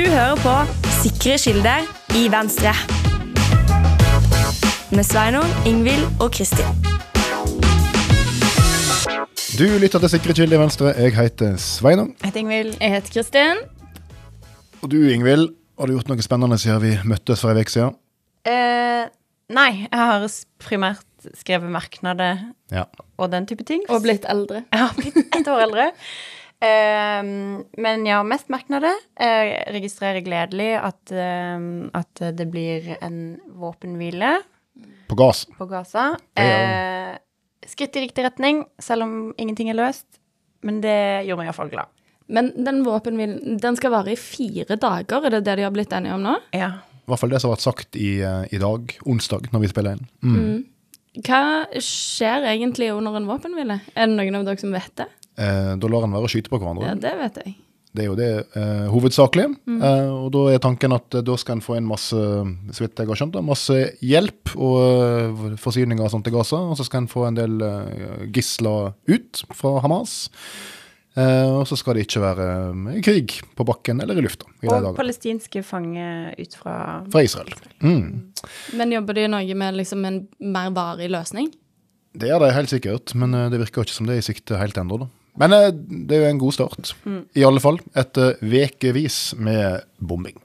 [0.00, 0.52] Du hører på
[1.02, 1.82] Sikre kilder
[2.16, 2.70] i Venstre.
[4.96, 6.70] Med Sveinung, Ingvild og Kristin.
[9.58, 10.94] Du lytter til Sikre kilder i Venstre.
[10.96, 12.14] Jeg heter Sveinung.
[12.22, 12.72] Jeg heter Ingvild.
[12.80, 13.60] Jeg heter Kristin.
[14.80, 17.92] Og du, Ingvild, har du gjort noe spennende siden vi møttes for en uke siden?
[18.48, 19.04] Eh,
[19.52, 20.24] nei, jeg har
[20.64, 21.04] primært
[21.36, 22.40] skrevet merknader
[22.72, 22.88] Ja.
[23.20, 23.84] og den type ting.
[23.92, 24.64] Og blitt eldre.
[24.72, 25.90] Jeg har blitt ett år eldre.
[26.60, 27.22] Eh,
[27.80, 28.96] men ja, mest merknader.
[29.16, 34.38] Jeg registrerer gledelig at, eh, at det blir en våpenhvile
[35.08, 35.46] På gass.
[35.58, 36.16] på Gaza.
[36.36, 37.16] Eh,
[37.66, 40.06] skritt i riktig retning, selv om ingenting er løst.
[40.62, 41.88] Men det gjør meg iallfall glad.
[42.30, 45.92] Men den våpenhvilen den skal vare i fire dager, er det det de har blitt
[45.96, 46.36] enige om nå?
[46.54, 46.70] Ja.
[47.00, 49.70] I hvert fall det som har vært sagt i, eh, i dag, onsdag, når vi
[49.72, 50.04] spiller inn.
[50.22, 50.60] Mm.
[51.26, 53.80] Hva skjer egentlig under en våpenhvile?
[53.96, 55.08] Er det noen av dere som vet det?
[55.38, 56.88] Eh, da lar en være å skyte på hverandre.
[56.90, 57.58] Ja, det vet jeg.
[57.90, 59.48] Det er jo det eh, hovedsakelig.
[59.66, 63.00] Eh, og da er tanken at eh, da skal en få inn masse så vidt
[63.02, 66.60] jeg har skjønt da, masse hjelp og eh, forsyninger og sånt til Gaza.
[66.70, 70.30] Og så skal en få en del eh, gisler ut fra Hamas.
[71.18, 72.48] Eh, og så skal det ikke være
[72.94, 76.74] eh, krig på bakken eller i lufta i Og palestinske fanger ut fra
[77.10, 77.56] Fra Israel.
[77.82, 78.30] Mm.
[78.78, 81.50] Men jobber de noe med liksom en mer varig løsning?
[82.14, 84.78] Det er det helt sikkert, men det virker ikke som det er i sikte helt
[84.78, 85.02] ennå.
[85.02, 85.10] da.
[85.38, 86.92] Men eh, det er jo en god start.
[87.38, 90.38] I alle fall etter vekevis med bombing.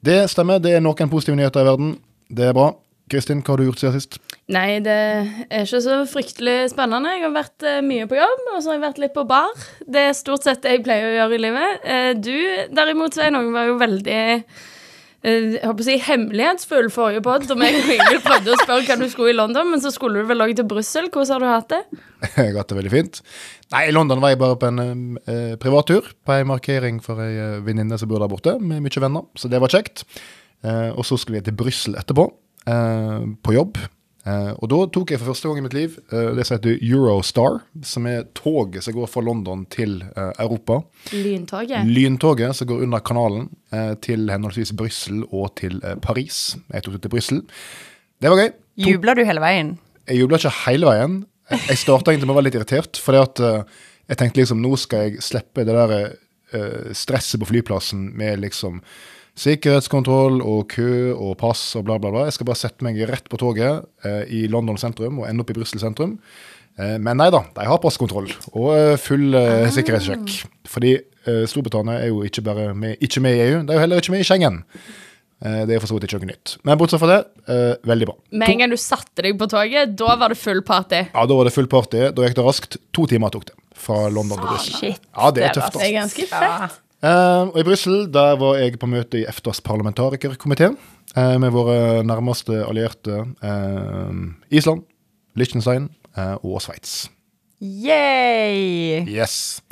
[0.00, 1.96] Det stemmer, det er noen positive nyheter i verden.
[2.30, 2.70] Det er bra.
[3.10, 4.18] Kristin, hva har du gjort siden sist?
[4.50, 7.12] Nei, det er ikke så fryktelig spennende.
[7.16, 9.64] Jeg har vært eh, mye på jobb, og så har jeg vært litt på bar.
[9.86, 11.88] Det er stort sett det jeg pleier å gjøre i livet.
[11.94, 12.36] Eh, du
[12.76, 14.68] derimot, Svein, var jo veldig eh,
[15.20, 18.96] jeg håper å si hemmelighetsfull forrige pod, da jeg og Ingvild prøvde å spørre hva
[19.02, 21.10] du skulle i London, men så skulle du vel òg til Brussel.
[21.12, 22.00] Hvordan har du hatt det?
[22.38, 23.20] Jeg har hatt det veldig fint.
[23.74, 24.80] Nei, i London var jeg bare på en
[25.30, 26.08] eh, privattur.
[26.26, 29.28] På en markering for ei eh, venninne som bor der borte, med mye venner.
[29.38, 30.02] Så det var kjekt.
[30.64, 32.26] Eh, og så skulle vi til Brussel etterpå,
[32.66, 33.78] eh, på jobb.
[34.28, 36.82] Eh, og da tok jeg for første gang i mitt liv uh, det som heter
[36.84, 40.82] Eurostar, som er toget som går fra London til uh, Europa.
[41.14, 41.88] Lyntoget?
[41.88, 46.58] Lyntoget som går under kanalen eh, til henholdsvis Brussel og til Paris.
[46.72, 47.44] Jeg tok det til Brussel.
[48.20, 48.50] Det var gøy.
[48.80, 49.76] Jubla du hele veien?
[50.08, 51.20] Jeg jubla ikke hele veien.
[51.50, 53.40] Jeg starta egentlig med å være litt irritert, fordi at
[54.10, 58.80] jeg tenkte liksom nå skal jeg slippe det der eh, stresset på flyplassen med liksom
[59.40, 62.24] sikkerhetskontroll og kø og pass og bla, bla, bla.
[62.28, 65.52] Jeg skal bare sette meg rett på toget eh, i London sentrum og ende opp
[65.52, 66.16] i Brussel sentrum.
[66.78, 70.34] Eh, men nei da, de har passkontroll og eh, full eh, sikkerhetssjekk.
[70.70, 73.84] Fordi eh, Storbritannia er jo ikke bare med, ikke med i EU, de er jo
[73.86, 74.60] heller ikke med i Schengen.
[75.40, 76.58] Eh, det er for så vidt ikke noe nytt.
[76.68, 78.16] Men bortsett fra det, eh, veldig bra.
[78.42, 81.06] Med en gang du satte deg på toget, da var det full party.
[81.14, 82.10] Ja, da var det full party.
[82.12, 82.76] Da gikk det raskt.
[82.96, 84.94] To timer tok det fra London til Brussel.
[85.16, 85.80] Ja, det er tøft.
[85.80, 86.78] Det er ganske fett.
[87.00, 90.66] Eh, og i Brussel var jeg på møte i EFTAs parlamentarikerkomité
[91.16, 94.18] eh, med våre nærmeste allierte eh,
[94.52, 94.82] Island,
[95.40, 97.06] Liechtenstein eh, og Sveits.
[97.60, 99.06] Yay!
[99.08, 99.62] Yes.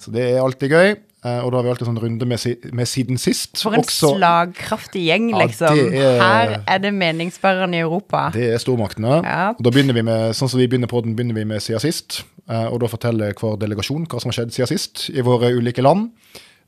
[0.00, 0.94] Så det er alltid gøy.
[1.26, 3.56] Eh, og da har vi alltid sånn runde med, si med siden sist.
[3.60, 5.76] For en Også- slagkraftig gjeng, liksom.
[5.92, 8.30] Ja, er- Her er det meningsbærerne i Europa.
[8.32, 9.18] Det er stormaktene.
[9.26, 9.48] Ja.
[9.50, 11.80] Og da begynner vi med, sånn som vi begynner på den, begynner vi med siden
[11.84, 12.22] sist.
[12.48, 16.12] Og da forteller hver delegasjon hva som har skjedd siden sist i våre ulike land.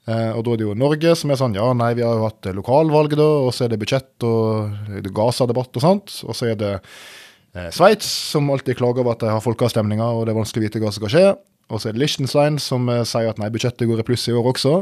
[0.09, 2.29] Eh, og da er det jo Norge som er sånn ja, nei, vi har jo
[2.29, 6.17] hatt lokalvalg da, og så er det budsjett og det er Gaza-debatt og sånt.
[6.27, 10.27] Og så er det eh, Sveits som alltid klager over at de har folkeavstemninger og
[10.27, 11.31] det er vanskelig å vite hva som skal skje.
[11.71, 14.35] Og så er det Liechtenstein som eh, sier at nei, budsjettet går i pluss i
[14.35, 14.75] år også.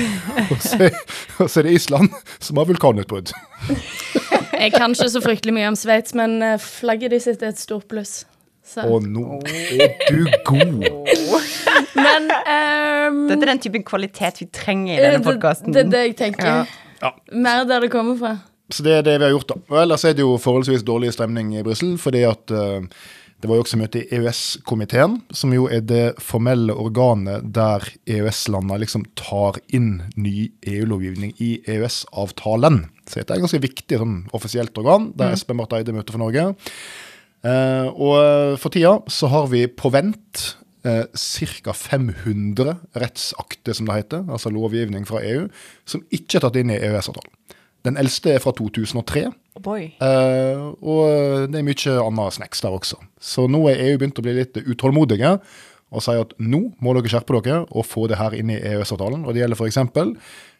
[0.46, 0.88] og, så,
[1.36, 3.34] og så er det Island som har vulkanutbrudd.
[4.60, 7.60] Jeg kan ikke så fryktelig mye om Sveits, men eh, flagget de sitt er et
[7.60, 8.22] stort pluss.
[8.78, 9.40] Å, nå
[9.82, 10.99] er du god!
[11.96, 15.74] Men um, Dette er den typen kvalitet vi trenger i denne det, podkasten.
[15.74, 16.50] det er det jeg tenker.
[16.50, 16.90] Ja.
[17.00, 17.14] Ja.
[17.32, 18.34] Mer der det kommer fra.
[18.70, 19.56] Så det er det vi har gjort, da.
[19.72, 22.84] Og ellers er det jo forholdsvis dårlig stemning i Brussel, fordi at uh,
[23.40, 28.82] det var jo også møte i EØS-komiteen, som jo er det formelle organet der EØS-landene
[28.82, 32.82] liksom tar inn ny EU-lovgivning i EØS-avtalen.
[33.08, 36.22] Så dette er et ganske viktig sånn offisielt organ, der Espen Barth Eide møter for
[36.22, 36.50] Norge.
[37.40, 40.50] Uh, og for tida så har vi på vent
[40.84, 41.04] eh,
[41.64, 41.72] ca.
[41.76, 45.48] 500 rettsakter, som det heter, altså lovgivning fra EU,
[45.88, 47.32] som ikke er tatt inn i EØS-avtalen.
[47.86, 49.86] Den eldste er fra 2003, Oh boy.
[50.04, 52.98] eh, og det er mye annet snacks der også.
[53.20, 55.38] Så nå er EU begynt å bli litt utålmodige
[55.90, 59.24] og sier at nå må dere skjerpe dere og få det her inn i EØS-avtalen.
[59.24, 59.80] Og det gjelder f.eks.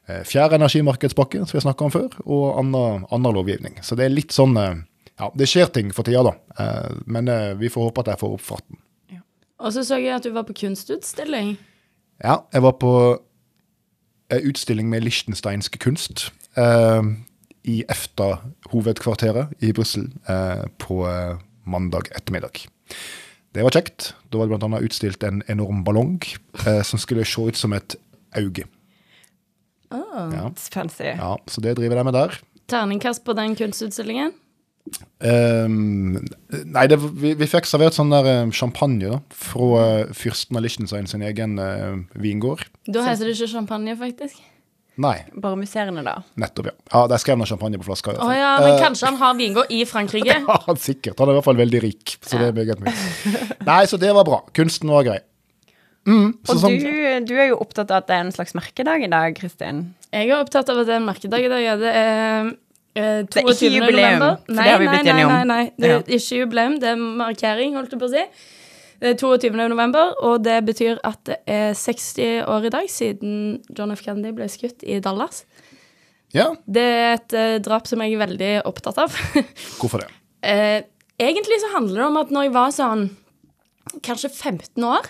[0.08, 3.76] Eh, fjerde energimarkedspakke, som vi har snakka om før, og annen, annen lovgivning.
[3.84, 4.81] Så det er litt sånn eh,
[5.20, 6.32] Ja, det skjer ting for tida, da.
[6.56, 8.81] Eh, men eh, vi får håpe at de får opp farten.
[9.60, 11.56] Og så så jeg at du var på kunstutstilling.
[12.24, 12.92] Ja, jeg var på
[14.30, 17.02] en utstilling med lichtensteinsk kunst eh,
[17.68, 22.64] i EFTA-hovedkvarteret i Brussel eh, på eh, mandag ettermiddag.
[23.54, 24.12] Det var kjekt.
[24.30, 26.20] Da var det annet utstilt en enorm ballong
[26.66, 27.96] eh, som skulle se ut som et
[28.38, 28.64] auge.
[29.90, 31.10] Ja, It's fancy.
[31.18, 32.38] ja, så det driver de med der.
[32.70, 34.32] Terningkast på den kunstutstillingen.
[35.20, 36.16] Ehm,
[36.72, 40.64] nei, det, vi, vi fikk servert sånn der eh, champagne da, fra eh, fyrsten av
[40.64, 42.64] Liechtenstein sin egen uh, vingård.
[42.88, 44.40] Da heter det ikke champagne, faktisk.
[45.00, 46.19] Nei, Bare musserende, da.
[46.40, 46.75] nettopp, ja.
[46.92, 48.12] Ja, De skrev noe champagne på flaska.
[48.19, 48.32] fall.
[48.37, 50.40] ja, men kanskje han har vingård i Frankrike?
[50.48, 51.20] Ja, han sikkert.
[51.20, 52.16] Han er i hvert fall veldig rik.
[52.20, 52.94] Så det er meget mye.
[53.69, 54.43] Nei, så det var bra.
[54.56, 55.20] Kunsten var grei.
[56.08, 56.93] Mm, så Og sånn, du,
[57.28, 59.82] du er jo opptatt av at det er en slags merkedag i dag, Kristin.
[60.10, 61.64] Jeg er opptatt av at det er en merkedag i dag.
[61.64, 61.76] Ja.
[61.81, 62.52] Det er
[63.00, 63.26] 22.
[63.31, 64.37] Det er ikke jubileum, november.
[64.47, 65.32] for Nei, det har vi nei, blitt enige om.
[65.32, 65.64] nei, nei.
[65.79, 65.99] Det Ja.
[65.99, 68.25] er ikke jubileum, det er markering, holdt jeg på å si.
[69.00, 69.69] Det er 22.
[69.73, 74.02] november, og det betyr at det er 60 år i dag siden John F.
[74.05, 75.44] Kennedy ble skutt i Dallas.
[76.35, 79.11] ja, Det er et uh, drap som jeg er veldig opptatt av.
[79.81, 80.11] hvorfor det?
[80.44, 80.82] Uh,
[81.19, 83.06] egentlig så handler det om at når jeg var sånn
[84.05, 85.08] kanskje 15 år,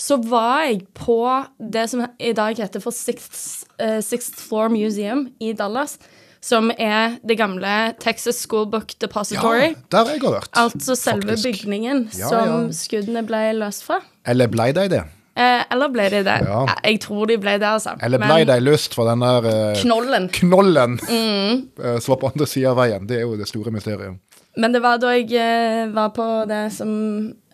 [0.00, 1.18] så var jeg på
[1.60, 5.98] det som i dag heter for Sixth, uh, Sixth Floor Museum i Dallas,
[6.40, 9.74] som er det gamle Texas School Book Depository.
[9.74, 10.50] Ja, der jeg har vært.
[10.56, 11.44] Altså selve faktisk.
[11.64, 12.60] bygningen Ja, som ja.
[12.72, 13.98] skuddene ble løst fra.
[14.26, 15.02] Eller blei de det?
[15.40, 16.38] Eh, eller ble de det?
[16.48, 16.62] Ja.
[16.84, 17.92] Jeg tror de ble det, altså.
[18.02, 20.28] Eller blei de løst fra den der eh, Knollen.
[20.34, 21.68] knollen Mm.
[21.78, 23.06] eh, som var på andre sida av veien?
[23.08, 24.18] Det er jo det store mysteriet.
[24.58, 26.90] Men det var da jeg eh, var på det som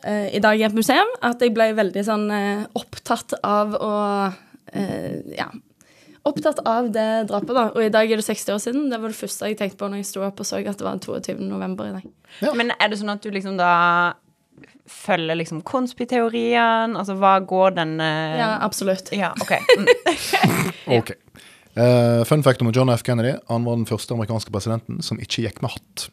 [0.03, 3.93] eh, i dag er et museum, at jeg ble veldig sånn eh, opptatt av å
[4.73, 5.50] eh, Ja.
[6.26, 7.67] Opptatt av det drapet, da.
[7.70, 8.87] Og i dag er det 60 år siden.
[8.90, 10.87] Det var det første jeg tenkte på når jeg sto opp og så at det
[10.87, 11.37] var 22.
[11.46, 12.08] november i dag.
[12.43, 12.55] Ja.
[12.58, 13.73] Men er det sånn at du liksom da
[14.90, 16.96] følger liksom konspiteorien?
[16.99, 18.34] Altså, hva går den uh...
[18.38, 19.12] Ja, absolutt.
[19.14, 19.55] ja, OK.
[19.76, 19.94] Mm.
[20.99, 21.17] Ok.
[21.76, 23.02] Uh, fun fact om John F.
[23.05, 23.34] Kennedy.
[23.50, 26.06] Han var den første amerikanske presidenten som ikke gikk med hatt.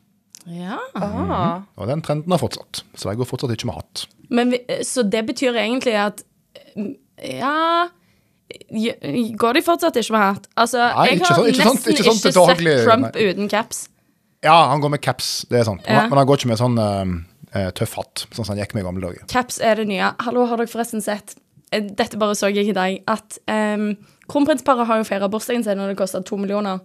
[0.49, 0.79] Ja.
[0.99, 1.63] Ah.
[1.79, 2.83] Og den trenden har fortsatt.
[2.97, 4.05] Så de går fortsatt ikke med hatt.
[4.33, 6.25] Men vi, så det betyr egentlig at
[6.75, 6.95] mm,
[7.39, 7.87] Ja
[9.37, 10.47] Går de fortsatt ikke med hatt?
[10.57, 13.15] Altså, Nei, jeg ikke har sånn- ikke sånn- nesten ikke sånn ikke daglig, sett Trump
[13.15, 13.21] nei.
[13.29, 13.89] uten caps.
[14.43, 15.81] Ja, han går med caps, det er sant.
[15.87, 16.07] Men, Ja.
[16.09, 18.85] men han går ikke med sånn eh, tøff hatt, sånn som han gikk med i
[18.87, 19.27] gamle dager.
[19.27, 20.13] Caps er det nye.
[20.19, 21.35] Hallo, har dere forresten sett
[21.71, 23.01] eh, Dette bare så jeg i dag.
[23.07, 23.95] At um,
[24.27, 26.79] kronprinsparet har jo feira bursdagen sin, og det kosta to millioner.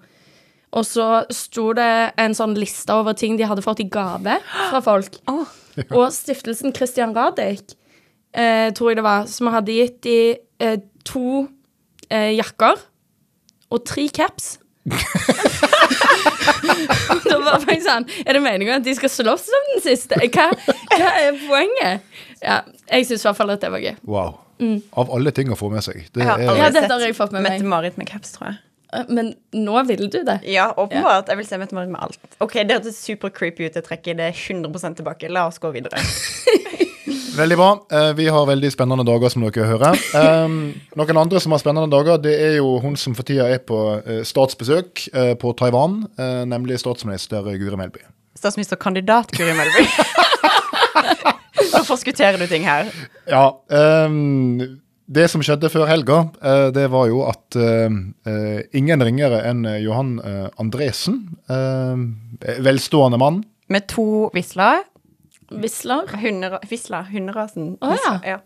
[0.72, 4.38] Og så sto det en sånn liste over ting de hadde fått i gave
[4.70, 5.16] fra folk.
[5.92, 7.74] Og stiftelsen Christian Radich,
[8.36, 11.48] uh, tror jeg det var, som hadde gitt de uh, to
[12.10, 12.80] eh, jakker
[13.70, 14.56] og tre caps.
[17.28, 20.16] da var jeg sånn Er det meningen at de skal slåss som den siste?
[20.32, 20.46] Hva,
[20.94, 22.06] hva er poenget?
[22.40, 23.96] Ja, jeg syns i hvert fall at det var gøy.
[24.08, 24.38] Wow.
[24.98, 26.06] Av alle ting å få med seg.
[26.14, 27.58] Det Jeg har er, Ja, dette har jeg fått med meg.
[27.58, 28.58] Mette-Marit med caps, tror jeg.
[28.94, 30.40] Eh, Men nå vil du det.
[30.48, 31.28] Ja, åpenbart.
[31.28, 32.18] Jeg vil se Mette-Marit med alt.
[32.40, 33.76] OK, det hørtes super creepy ut.
[33.76, 35.30] Jeg trekker det 100 tilbake.
[35.32, 36.00] La oss gå videre.
[37.38, 37.68] Veldig bra.
[37.94, 40.00] Eh, vi har veldig spennende dager, som dere hører.
[40.10, 43.60] Um, noen andre som har spennende dager, det er jo hun som for tida er
[43.62, 45.04] på eh, statsbesøk
[45.38, 46.00] på Taiwan,
[46.50, 48.02] nemlig statsminister Guri Melby.
[48.38, 49.86] Statsministerkandidat Guri Melby.
[51.76, 52.90] Nå forskutterer du ting her.
[53.30, 53.44] Ja.
[53.70, 57.88] ehm, det som skjedde før helga, eh, det var jo at eh,
[58.28, 60.18] eh, ingen ringere enn Johan
[60.60, 61.22] Andresen,
[62.38, 63.42] velstående mann
[63.72, 64.84] Med to visler.
[65.48, 66.08] Visler.
[66.20, 67.08] Hunder, visler.
[67.08, 67.74] Hunderasen.
[67.80, 68.14] Å, ja.
[68.34, 68.38] ja.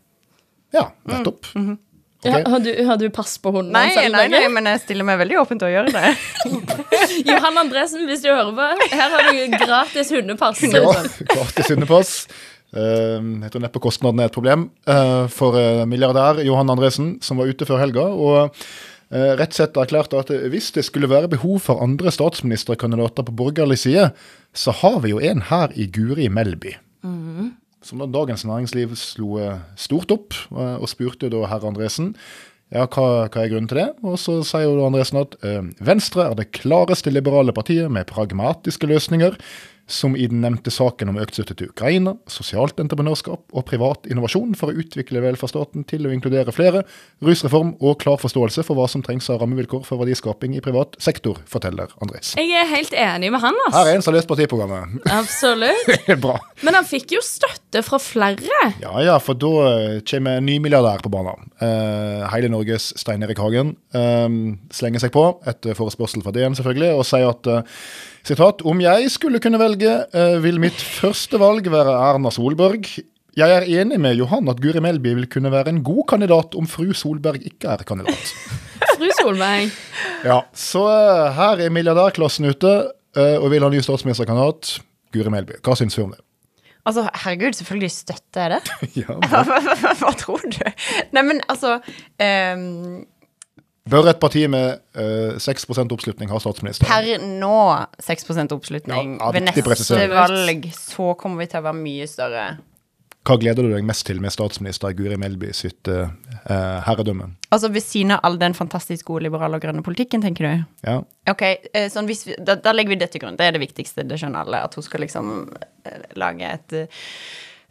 [0.72, 1.50] Ja, nettopp.
[1.58, 1.76] Mm,
[2.22, 2.28] Ok.
[2.30, 3.72] Ja, har, du, har du pass på hunden?
[3.75, 6.12] Nei, selv, nei, nei, men jeg stiller meg veldig åpen til å gjøre det.
[7.32, 10.60] Johan Andresen, hvis du hører på, her har du gratis hundepass.
[10.70, 10.84] Ja,
[11.32, 12.12] gratis hundepass.
[12.72, 17.36] Uh, jeg tror neppe kostnaden er et problem eh, for eh, milliardær Johan Andresen, som
[17.40, 18.06] var ute før helga.
[18.08, 18.54] og
[19.12, 23.82] eh, rett sett erklærte at hvis det skulle være behov for andre statsministerkandidater på borgerlig
[23.84, 24.08] side,
[24.56, 26.78] så har vi jo en her i Guri Melby.
[27.82, 32.12] Som da Dagens Næringsliv slo eh, stort opp, eh, og spurte da herr Andresen
[32.72, 33.88] ja, hva, hva er grunnen til det?
[34.06, 38.88] Og så sier jo Andresen at eh, Venstre er det klareste liberale partiet med pragmatiske
[38.88, 39.36] løsninger,
[39.90, 44.54] som i den nevnte saken om økt støtte til Ukraina, sosialt entreprenørskap og privat innovasjon
[44.58, 46.84] for å utvikle velferdsstaten til å inkludere flere,
[47.24, 51.40] rusreform og klar forståelse for hva som trengs av rammevilkår for verdiskaping i privat sektor,
[51.50, 52.34] forteller Andres.
[52.38, 55.02] Jeg er helt enig med han, Her er en som har lest partiprogrammet.
[55.12, 55.92] Absolutt.
[56.24, 56.38] Bra.
[56.62, 58.70] Men han fikk jo støtte fra flere.
[58.82, 61.50] Ja ja, for da eh, kommer en ny milliardær på banen.
[61.62, 64.28] Eh, hele Norges Stein Erik Hagen eh,
[64.74, 67.52] slenger seg på, etter forespørsel fra DN selvfølgelig, og sier at
[68.26, 72.88] sitat, om jeg skulle kunne velge, eh, vil mitt første valg være Erna Solberg.
[73.32, 76.66] Jeg er enig med Johan at Guri Melby vil kunne være en god kandidat om
[76.68, 78.34] fru Solberg ikke er kandidat.
[78.98, 79.72] fru Solberg.
[80.26, 82.74] Ja, Så eh, her er milliardærklassen ute
[83.16, 84.76] eh, og vil ha ny statsministerkandidat.
[85.12, 85.58] Guri Melby.
[85.64, 86.20] Hva syns vi om det?
[86.82, 88.76] Altså, herregud, selvfølgelig støtter jeg det.
[89.02, 89.16] Ja.
[89.30, 90.62] hva, hva, hva, hva tror du?
[91.14, 91.76] Nei, men altså
[92.22, 93.04] ehm,
[93.92, 96.88] Bør et parti med uh, 6% oppslutning ha statsminister?
[96.88, 97.56] Per nå
[98.00, 99.16] 6 oppslutning.
[99.20, 100.12] Ja, Ved neste presisering.
[100.16, 102.46] valg så kommer vi til å være mye større.
[103.22, 106.11] Hva gleder du deg mest til med statsminister Guri Melby sitt eh,
[106.42, 107.28] eh, herredømme?
[107.54, 110.64] Altså ved siden av all den fantastisk gode liberale og grønne politikken, tenker du?
[110.88, 110.96] Ja.
[111.30, 113.38] Ok, eh, sånn vi, da, da legger vi det til grunn.
[113.38, 114.64] Det er det viktigste, det skjønner alle.
[114.66, 115.30] At hun skal liksom
[115.87, 117.06] eh, lage et uh,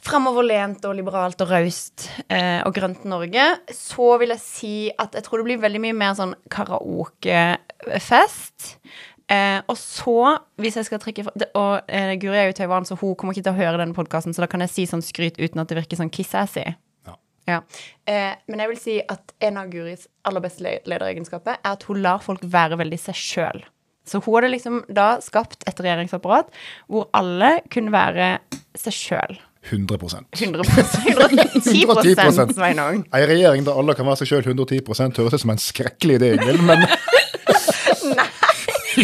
[0.05, 3.45] framoverlent og liberalt og raust eh, og grønt Norge.
[3.75, 8.57] Så vil jeg si at jeg tror det blir veldig mye mer sånn karaokefest.
[9.31, 12.97] Eh, og så, hvis jeg skal trekke fra Og eh, Guri er jo Taiwan, så
[12.99, 15.39] hun kommer ikke til å høre denne podkasten, så da kan jeg si sånn skryt
[15.39, 16.65] uten at det virker sånn kiss-assy.
[17.07, 17.15] Ja.
[17.47, 17.59] Ja.
[18.09, 22.01] Eh, men jeg vil si at en av Guris aller beste lederegenskaper er at hun
[22.03, 23.63] lar folk være veldig seg sjøl.
[24.07, 26.51] Så hun hadde liksom da skapt et regjeringsapparat
[26.91, 28.33] hvor alle kunne være
[28.81, 29.39] seg sjøl.
[29.69, 30.63] 100% 100
[31.07, 32.53] 110 110%.
[32.53, 33.03] Sveinung.
[33.13, 34.81] Ei regjering der alle kan være seg sjøl 110
[35.21, 36.87] høres ut som en skrekkelig idé, Ingvild, men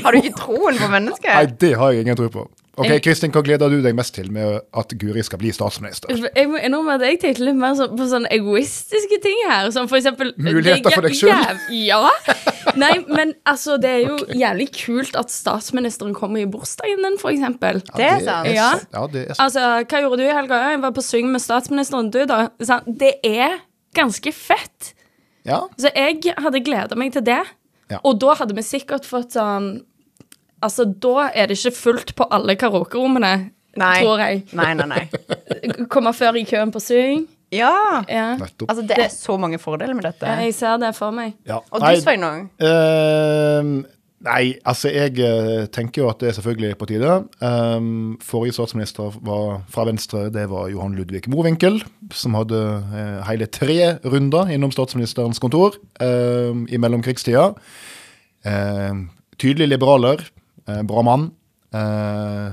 [0.04, 2.42] Har du ikke troen på nei, det har jeg ingen tro på.
[2.78, 6.12] Ok, Jeg- Kristin, hva gleder du deg mest til med at Guri skal bli statsminister?
[6.14, 9.72] Jeg må innrømme at jeg tenkte litt mer sånn, på sånne egoistiske ting her.
[9.74, 11.58] Som for eksempel Muligheter for deg sjøl?
[11.74, 12.04] Ja.
[12.78, 17.32] Nei, men altså, det er jo jævlig kult at statsministeren kommer i bursdagen din, for
[17.34, 17.82] eksempel.
[17.96, 18.52] Det er sant.
[18.54, 18.70] Ja.
[18.94, 19.40] Ja, det er sant.
[19.48, 20.62] Altså, hva gjorde du i helga?
[20.76, 22.12] Jeg var på syng med statsministeren.
[22.14, 22.50] Du, da?
[22.86, 23.58] Det er
[23.98, 24.94] ganske fett.
[25.48, 25.64] Ja.
[25.80, 27.42] Så jeg hadde gleda meg til det.
[27.90, 28.02] Ja.
[28.04, 29.80] Og da hadde vi sikkert fått sånn
[30.62, 33.34] Altså, da er det ikke fullt på alle karaokerommene,
[33.78, 34.44] tror jeg.
[34.58, 35.04] Nei, nei, nei.
[35.94, 37.28] Komme før i køen på syng.
[37.54, 38.04] Ja.
[38.10, 38.32] Ja.
[38.40, 38.70] Nettopp.
[38.70, 40.26] Altså, det er så mange fordeler med dette.
[40.28, 41.38] Ja, Jeg ser det for meg.
[41.48, 41.62] Ja.
[41.72, 42.50] Og du, du, Sveinung?
[42.60, 43.86] Uh,
[44.28, 47.14] nei, altså jeg eh, tenker jo at det er selvfølgelig på tide.
[47.40, 51.80] Um, forrige statsminister var fra Venstre, det var Johan Ludvig Mowinckel,
[52.12, 52.60] som hadde
[52.92, 57.54] uh, hele tre runder innom statsministerens kontor uh, i mellomkrigstida.
[58.44, 59.06] Uh,
[59.40, 60.26] tydelig liberaler,
[60.68, 61.30] bra mann.
[61.76, 62.52] Eh,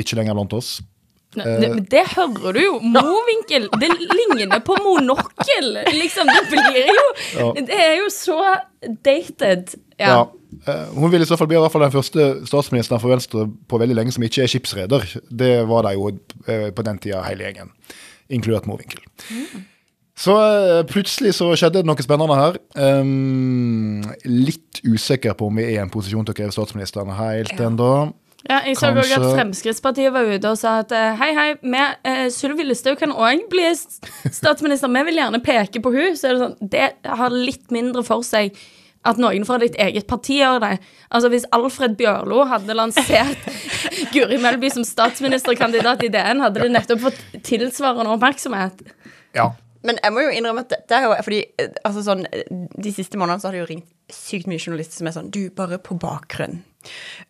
[0.00, 0.76] ikke lenger blant oss.
[1.34, 2.74] Ne, det, men det hører du jo.
[2.94, 3.66] Movinkel.
[3.80, 5.72] Det ligner på monokkel.
[5.96, 7.06] Liksom, det blir jo
[7.40, 7.48] Ja.
[7.58, 8.38] Det er jo så
[9.02, 9.74] dated.
[9.98, 10.06] Ja.
[10.12, 10.22] Ja.
[10.70, 13.48] Eh, hun vil i så fall bli i hvert fall den første statsministeren for Venstre
[13.68, 15.06] på veldig lenge som ikke er skipsreder.
[15.30, 16.12] Det var de jo
[16.46, 17.72] eh, på den tida hele gjengen,
[18.30, 19.02] inkludert Mowinckel.
[20.14, 22.58] Så eh, plutselig så skjedde det noe spennende her.
[22.78, 27.58] Um, litt usikker på om vi er i en posisjon til å kreve statsministeren helt
[27.58, 28.12] ennå.
[28.44, 31.48] Ja, jeg så også at Fremskrittspartiet var ute og sa at eh, hei, hei,
[32.04, 34.92] eh, Sylvi Listhaug kan òg bli statsminister.
[34.92, 36.88] Vi vil gjerne peke på hun, så er det sånn Det
[37.22, 38.52] har litt mindre for seg
[39.04, 40.74] at noen fra ditt eget parti gjør det.
[41.08, 43.48] Altså Hvis Alfred Bjørlo hadde lansert
[44.14, 48.84] Guri Melby som statsministerkandidat i DN, hadde det nettopp fått tilsvarende oppmerksomhet.
[49.36, 49.50] Ja.
[49.84, 52.46] Men jeg må jo innrømme at dette er jo fordi eh, altså sånn, eh,
[52.80, 55.42] De siste månedene så har det jo ringt sykt mye journalister som er sånn Du,
[55.56, 56.62] bare på bakgrunn.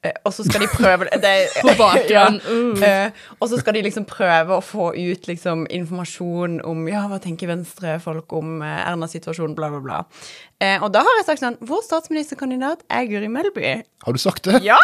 [0.03, 2.41] Uh, og så skal de prøve det, På bakgrunn,
[2.83, 3.05] Ja.
[3.07, 7.21] uh, og så skal de liksom prøve å få ut liksom informasjon om Ja, hva
[7.23, 10.01] tenker Venstre-folk om uh, Erna-situasjonen, bla, bla, bla.
[10.63, 13.73] Eh, og da har jeg sagt sånn Vår statsministerkandidat er Guri Melby.
[14.05, 14.65] Har du sagt det?
[14.67, 14.79] Ja!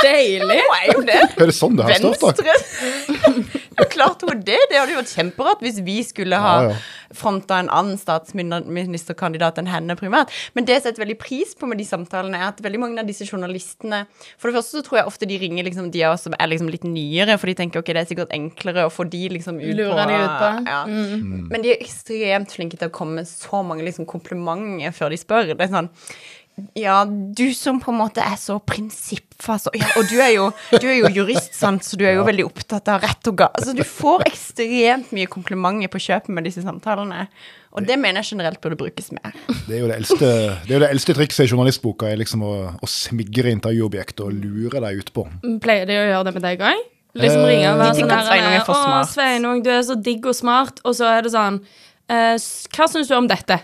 [0.00, 0.60] Deilig!
[0.64, 1.20] Nå er jo det!
[1.36, 2.48] Er det sånn det her starta?
[2.48, 3.57] Venstre
[3.94, 4.58] Klart hun det.
[4.70, 6.76] Det hadde jo vært kjemperart hvis vi skulle ha Ja, ja.
[7.14, 10.32] fronta en annen statsministerkandidat enn henne primært.
[10.56, 13.08] Men det jeg setter veldig pris på med de samtalene, er at veldig mange av
[13.08, 14.02] disse journalistene
[14.38, 16.50] For det første så tror jeg ofte de ringer liksom de av oss som er
[16.50, 19.60] liksom litt nyere, for de tenker ok, det er sikkert enklere å få de liksom
[19.60, 20.50] ut Lurer på de ut på.
[20.68, 20.80] Ja.
[20.88, 21.46] Mm.
[21.52, 25.20] Men de er ekstremt flinke til å komme med så mange liksom komplimenter før de
[25.20, 25.54] spør.
[25.54, 25.90] Det er sånn
[26.78, 30.86] ja, du som på en måte er så prinsippfast ja, Og du er, jo, du
[30.88, 33.56] er jo jurist, sant, så du er jo veldig opptatt av rett og galt.
[33.60, 37.26] Altså, du får ekstremt mye komplimenter på kjøpet med disse samtalene.
[37.76, 39.34] Og det mener jeg generelt burde brukes mer.
[39.68, 40.28] Det er jo det eldste,
[40.64, 44.34] det er jo det eldste trikset i journalistboka, er liksom å, å smigre intervjuobjektet og
[44.34, 45.26] lure deg utpå.
[45.62, 46.86] Pleier de å gjøre det med deg òg?
[47.18, 49.00] Liksom Eh, ringe og være sånn her Sveinung er for Å.
[49.08, 50.82] Sveinung, du er så digg og smart.
[50.84, 51.60] Og så er det sånn
[52.10, 52.36] eh,
[52.74, 53.60] Hva syns du om dette?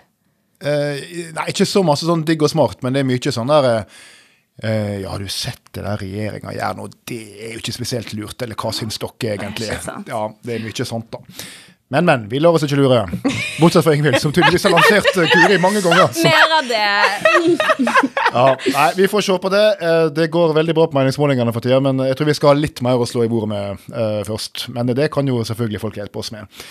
[0.62, 3.68] Eh, nei, ikke så masse sånn digg og smart, men det er mye sånn der
[3.74, 6.88] uh, Ja, har du sett det der regjeringa gjør nå?
[7.10, 8.40] Det er jo ikke spesielt lurt.
[8.44, 9.72] Eller hva syns dere egentlig?
[9.74, 9.94] Det.
[10.12, 11.22] Ja, det er mye sånt, da.
[11.92, 12.22] Men, men.
[12.30, 13.02] Vi lar oss ikke lure.
[13.60, 16.08] Bortsett fra Ingvild, som tydeligvis har lansert Guri mange ganger.
[16.16, 16.86] Så, Mer av det.
[18.38, 19.66] ja, nei, vi får se på det.
[20.16, 22.82] Det går veldig bra på meningsmålingene for tida, men jeg tror vi skal ha litt
[22.86, 23.86] mer å slå i bordet med
[24.30, 24.68] først.
[24.74, 26.64] Men det kan jo selvfølgelig folk hjelpe oss med.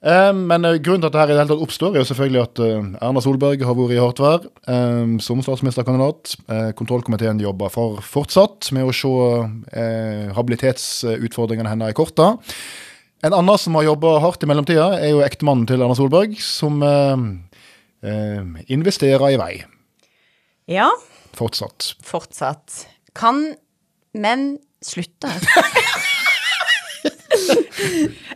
[0.00, 2.40] Eh, men eh, grunnen til at dette i det hele tatt oppstår, er jo selvfølgelig
[2.40, 6.36] at eh, Erna Solberg har vært i hardt vær eh, som statsministerkandidat.
[6.48, 9.12] Eh, kontrollkomiteen jobber for fortsatt med å se
[10.38, 12.30] habilitetsutfordringene hennes i korta.
[13.20, 16.80] En annen som har jobba hardt i mellomtida, er jo ektemannen til Erna Solberg, som
[18.72, 19.50] investerer i vei
[20.72, 20.88] Ja,
[21.36, 21.90] fortsatt.
[22.00, 22.86] fortsatt.
[23.12, 23.50] Kan
[24.16, 25.28] menn slutte?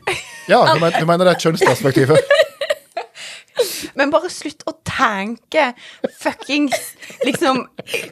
[0.48, 2.34] Ja, du, mener, du mener det er kjønnsperspektivet?
[3.98, 5.70] Men bare slutt å tenke
[6.18, 6.94] fuckings
[7.26, 7.62] liksom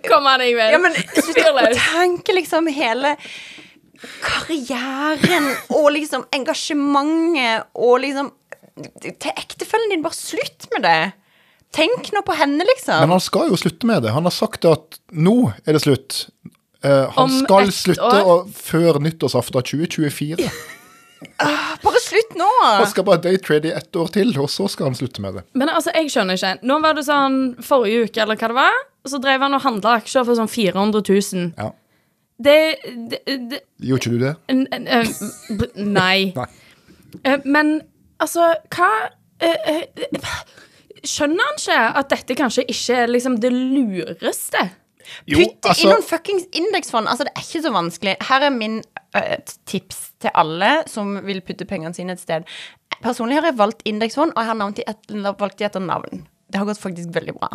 [0.06, 0.74] Kom an, Ingvild.
[0.74, 3.16] Ja, men slutt å tenke liksom hele
[4.22, 8.30] karrieren og liksom engasjementet og liksom
[9.02, 11.00] Til ektefellen din, bare slutt med det.
[11.76, 13.02] Tenk nå på henne, liksom.
[13.04, 14.14] Men han skal jo slutte med det.
[14.14, 15.36] Han har sagt at nå
[15.66, 16.22] er det slutt.
[16.80, 20.48] Uh, han Om skal slutte å, før nyttårsaften 2024.
[21.82, 22.48] Bare slutt nå!
[22.64, 25.44] Han skal bare daytrade i ett år til, og så skal han slutte med det.
[25.58, 26.52] Men altså, jeg skjønner ikke.
[26.68, 28.80] Nå var det sånn forrige uke, eller hva det var,
[29.12, 31.48] så drev han og handla aksjer for sånn 400 000.
[31.58, 31.70] Ja.
[32.42, 32.58] Det,
[33.12, 34.34] det, det Gjorde ikke du det?
[34.50, 36.32] n- n- Nei.
[36.40, 37.36] Nei.
[37.44, 37.74] Men
[38.22, 38.88] altså, hva
[41.02, 44.60] Skjønner han ikke at dette kanskje ikke er liksom det lureste?
[45.26, 47.08] Jo, Putt det altså- i noen fuckings indeksfond.
[47.08, 48.16] Altså, det er ikke så vanskelig.
[48.28, 48.82] Her er min
[49.16, 52.44] øh, tips til alle som vil putte pengene sine et sted.
[53.02, 56.26] Personlig har jeg valgt indeksfond, og jeg har navn til et, valgt de etter navn.
[56.52, 57.48] Det har gått faktisk veldig bra.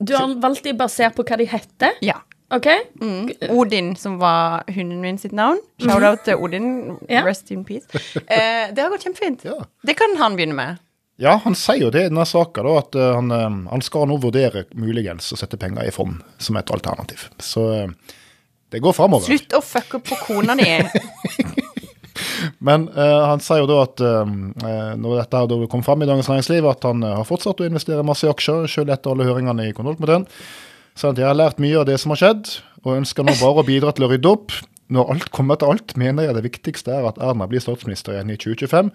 [0.00, 1.94] Du har valgt de basert på hva de heter?
[2.02, 2.20] Ja.
[2.54, 2.66] OK?
[3.00, 3.28] Mm.
[3.52, 5.58] Odin, som var hunden min sitt navn.
[5.82, 6.96] Shout-out til Odin.
[7.10, 7.22] Ja.
[7.26, 7.84] Rest in peace.
[8.16, 9.44] Eh, det har gått kjempefint.
[9.44, 9.58] Ja.
[9.84, 10.78] Det kan han begynne med.
[11.18, 14.20] Ja, han sier jo det i denne saka, at eh, han, eh, han skal nå
[14.22, 17.26] vurdere muligens å sette penger i fond som et alternativ.
[17.42, 18.14] Så eh,
[18.70, 19.26] det går framover.
[19.26, 20.68] Slutt å fucke på kona di.
[22.58, 24.32] Men uh, han sier jo da at eh,
[24.98, 27.68] når dette her kommet kom fram i Dagens Næringsliv, at han uh, har fortsatt å
[27.68, 30.26] investere masse i aksjer, selv etter alle høringene i kontrollkomiteen.
[30.98, 32.50] Så jeg har lært mye av det som har skjedd,
[32.82, 34.56] og ønsker nå bare å bidra til å rydde opp.
[34.90, 38.32] Når alt kommer til alt, mener jeg det viktigste er at Erna blir statsminister igjen
[38.32, 38.90] i 2025,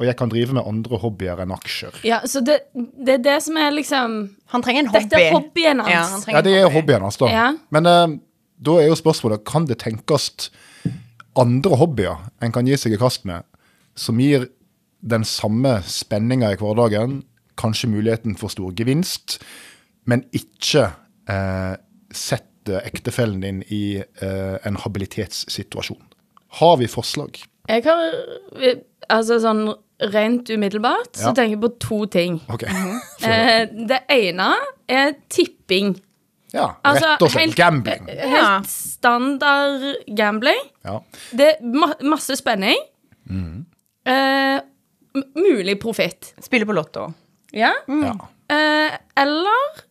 [0.00, 1.98] og jeg kan drive med andre hobbyer enn aksjer.
[2.06, 4.14] Ja, så det, det er det som er liksom
[4.54, 5.04] Han trenger en hobby.
[5.04, 5.92] Dette er hobbyen hans.
[5.92, 6.76] Ja, han Ja, det er hobby.
[6.78, 7.30] hobbyen hans, da.
[7.32, 7.48] Ja.
[7.74, 8.16] Men uh,
[8.62, 10.50] da er jo spørsmålet kan det tenkes
[11.38, 13.44] andre hobbyer en kan gi seg i kast med,
[13.96, 14.48] som gir
[15.02, 17.22] den samme spenninga i hverdagen,
[17.58, 19.40] kanskje muligheten for stor gevinst,
[20.08, 20.90] men ikke
[21.30, 21.74] uh,
[22.12, 26.11] sette ektefellen din i uh, en habilitetssituasjon.
[26.60, 27.38] Har vi forslag?
[27.68, 28.12] Jeg har
[29.10, 29.66] Altså sånn
[30.12, 32.40] rent umiddelbart så tenker jeg på to ting.
[32.50, 32.70] Okay.
[33.22, 34.48] Eh, det ene
[34.90, 35.92] er tipping.
[36.52, 37.42] Ja, Altså, rett og slett.
[37.44, 38.08] helt- Gambling.
[38.08, 38.62] Helt Ja.
[38.66, 39.84] standard
[40.16, 40.58] gambling.
[40.84, 40.98] Ja.
[41.32, 42.76] Det er ma masse spenning.
[44.06, 44.58] Eh,
[45.36, 46.32] mulig profitt.
[46.42, 47.12] Spille på Lotto.
[47.52, 47.72] Ja.
[47.88, 48.14] ja.
[48.50, 49.82] Eh, eller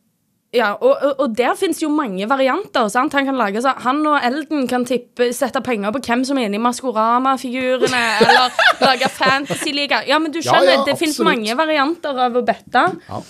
[0.51, 2.89] ja, og, og, der finnes jo mange varianter.
[2.91, 3.13] Sant?
[3.15, 6.49] Han kan lage så, Han og Elden kan tippe, sette penger på hvem som er
[6.49, 10.01] inne i Maskorama-figurene, eller lage fantasy-liga.
[10.09, 12.83] Ja, men du skjønner, ja, det finnes mange varianter av å bette.
[13.07, 13.21] Ja.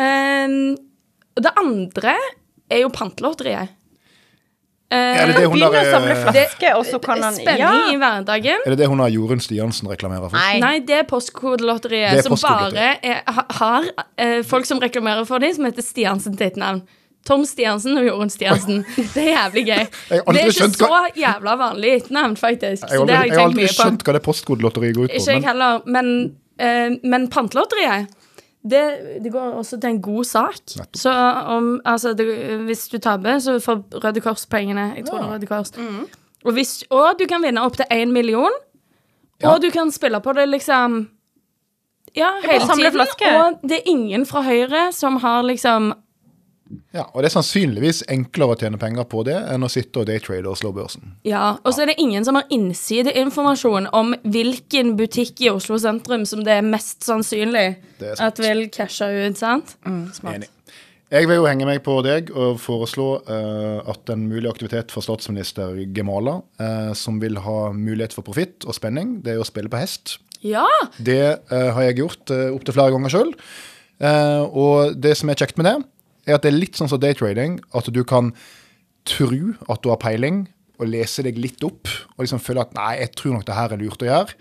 [0.00, 0.72] Um,
[1.36, 2.16] det andre
[2.72, 3.76] er jo Pantelotteriet.
[4.92, 7.96] Er det det hun Begynn å samle eh, flasker, og så kan han Spenning i
[7.98, 8.60] hverdagen.
[8.66, 10.36] Er det det hun har Jorunn Stiansen reklamerer for?
[10.38, 10.60] Nei.
[10.62, 13.22] Nei, det er Postkodelotteriet, er som bare er,
[13.58, 13.88] har
[14.20, 16.84] eh, folk som reklamerer for dem, som heter Stiansen til et navn.
[17.24, 18.82] Tom Stiansen og Jorunn Stiansen.
[19.14, 19.84] Det er jævlig gøy.
[20.10, 22.84] Det er ikke så jævla vanlig etternavn, faktisk.
[22.84, 25.08] Jeg Så har det aldri, har jeg jeg har aldri skjønt hva det postkodelotteriet går
[25.08, 25.22] ut på.
[25.22, 26.10] Ikke jeg heller, men,
[26.60, 28.12] eh, men Pantelotteriet
[28.70, 28.82] det,
[29.24, 30.54] det går også til en god sak.
[30.76, 30.96] Nettopp.
[30.96, 31.12] Så
[31.56, 32.26] om, altså, det,
[32.64, 34.92] hvis du taper, så får Røde Kors pengene.
[34.96, 35.22] Jeg tror Ja.
[35.22, 35.72] det er Røde Kors.
[36.44, 38.50] Og, hvis, og du kan vinne opptil én million.
[39.42, 39.50] Ja.
[39.52, 41.08] Og du kan spille på det liksom
[42.16, 43.00] Ja, hele tiden.
[43.36, 45.92] Og det er ingen fra Høyre som har liksom
[46.94, 50.06] Ja, og det er sannsynligvis enklere å tjene penger på det enn å sitte og
[50.06, 51.16] daytrade og slå børsen.
[51.26, 56.22] Ja, og så er det ingen som har innsideinformasjon om hvilken butikk i Oslo sentrum
[56.28, 57.66] som det er mest sannsynlig
[57.98, 59.74] er at vil cashe ut, sant?
[59.84, 60.50] Enig.
[61.14, 65.04] Jeg vil jo henge meg på deg og foreslå uh, at en mulig aktivitet for
[65.04, 69.70] statsminister Gemala, uh, som vil ha mulighet for profitt og spenning, det er å spille
[69.70, 70.16] på hest.
[70.46, 70.66] Ja!
[70.96, 71.20] Det
[71.52, 73.34] uh, har jeg gjort uh, opptil flere ganger sjøl.
[74.04, 75.76] og det som er kjekt med det,
[76.26, 78.32] er at det er litt sånn som daytrading, at du kan
[79.08, 80.44] tro at du har peiling,
[80.80, 83.74] og lese deg litt opp, og liksom føle at nei, jeg tror nok det her
[83.74, 84.38] er lurt å gjøre.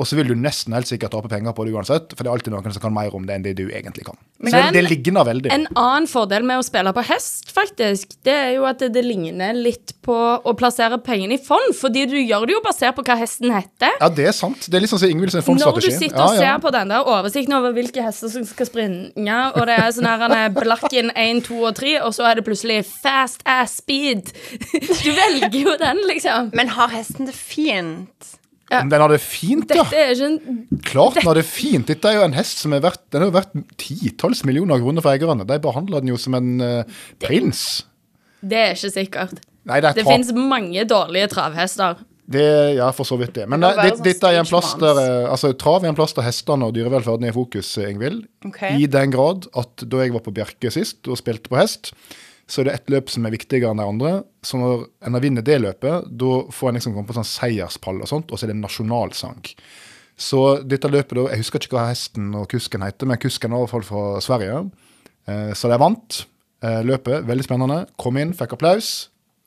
[0.00, 2.36] Og så vil du nesten helt sikkert tape penger på det uansett, for det er
[2.38, 4.16] alltid noen som kan mer om det enn det du egentlig kan.
[4.40, 5.52] Så Men- det, det ligner veldig.
[5.52, 9.04] En annen fordel med å spille på hest, faktisk, det er jo at det, det
[9.04, 13.04] ligner litt på å plassere pengene i fond, fordi du gjør det jo basert på
[13.04, 13.92] hva hesten heter.
[14.00, 14.64] Ja, det er sant.
[14.66, 16.72] Det er litt sånn som Ingvild sin Når du sitter sitter Ja, og ser på
[16.72, 20.36] den der oversikten over hvilke hester som skal springe, og det er sånn her han
[20.38, 24.32] er Blakken 1, 2 og 3, og så er det plutselig Fast Ass Speed.
[25.04, 26.50] Du velger jo den, liksom.
[26.56, 28.36] Men har hesten det fint?
[28.70, 29.82] Om den har det fint, ja.
[29.82, 31.88] Dette er ikke en Klart den har det fint.
[31.90, 35.10] Dette er jo en hest som er verdt Den er verdt titalls millioner kroner for
[35.10, 35.46] eierne.
[35.48, 37.64] De behandler den jo som en uh, prins.
[38.40, 39.42] Det er ikke sikkert.
[39.68, 41.98] Nei, det Det fins mange dårlige travhester.
[42.30, 42.46] Det,
[42.78, 43.48] ja, for så vidt det.
[43.50, 45.98] Men Det nei, det, sånn dette er en plass der eh, Altså, trav er en
[45.98, 48.22] plass der hestene og dyrevelferden er i fokus, eh, Ingvild.
[48.46, 48.78] Okay.
[48.78, 51.90] I den grad at da jeg var på Bjerke sist og spilte på hest,
[52.50, 54.12] så er det ett løp som er viktigere enn de andre.
[54.42, 58.02] Så når en har vunnet det løpet, da får en liksom komme på sånn seierspall
[58.02, 59.38] og sånt, og så er det en nasjonalsang.
[60.20, 63.62] Så dette løpet, da, jeg husker ikke hva hesten og kusken heter, men kusken er
[63.62, 64.64] i hvert fall fra Sverige.
[65.30, 66.18] Eh, så de vant
[66.66, 67.22] eh, løpet.
[67.28, 67.78] Veldig spennende.
[68.00, 68.90] Kom inn, fikk applaus.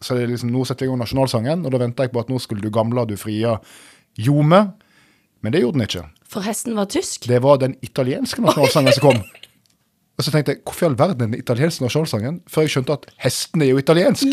[0.03, 2.23] Så det er liksom, nå setter jeg i gang nasjonalsangen, og da venta jeg på
[2.23, 3.57] at nå skulle du gamla, du fria
[4.19, 4.63] ljome.
[5.43, 6.05] Men det gjorde den ikke.
[6.33, 7.27] For hesten var tysk.
[7.29, 9.23] Det var den italienske nasjonalsangen som kom.
[10.17, 12.41] Og så tenkte jeg, hvorfor i all verden er den italienske nasjonalsangen?
[12.49, 14.29] Før jeg skjønte at hesten er jo italiensk.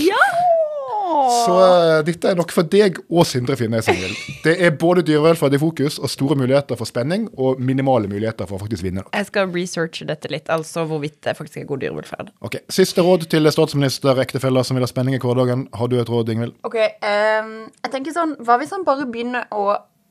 [1.30, 3.88] Så uh, dette er nok for deg og Sindre Finnes.
[3.90, 4.12] Emil.
[4.44, 8.58] Det er både dyrevelferd i fokus og store muligheter for spenning, og minimale muligheter for
[8.58, 9.04] å faktisk vinne.
[9.04, 9.12] noe.
[9.16, 12.32] Jeg skal researche dette litt, altså hvorvidt det faktisk er god dyrevelferd.
[12.46, 15.68] Ok, Siste råd til statsminister ektefeller som vil ha spenning i hverdagen.
[15.76, 16.56] Har du et råd, Ingvild?
[16.66, 19.70] Ok, um, jeg tenker sånn, hva hvis han bare begynner å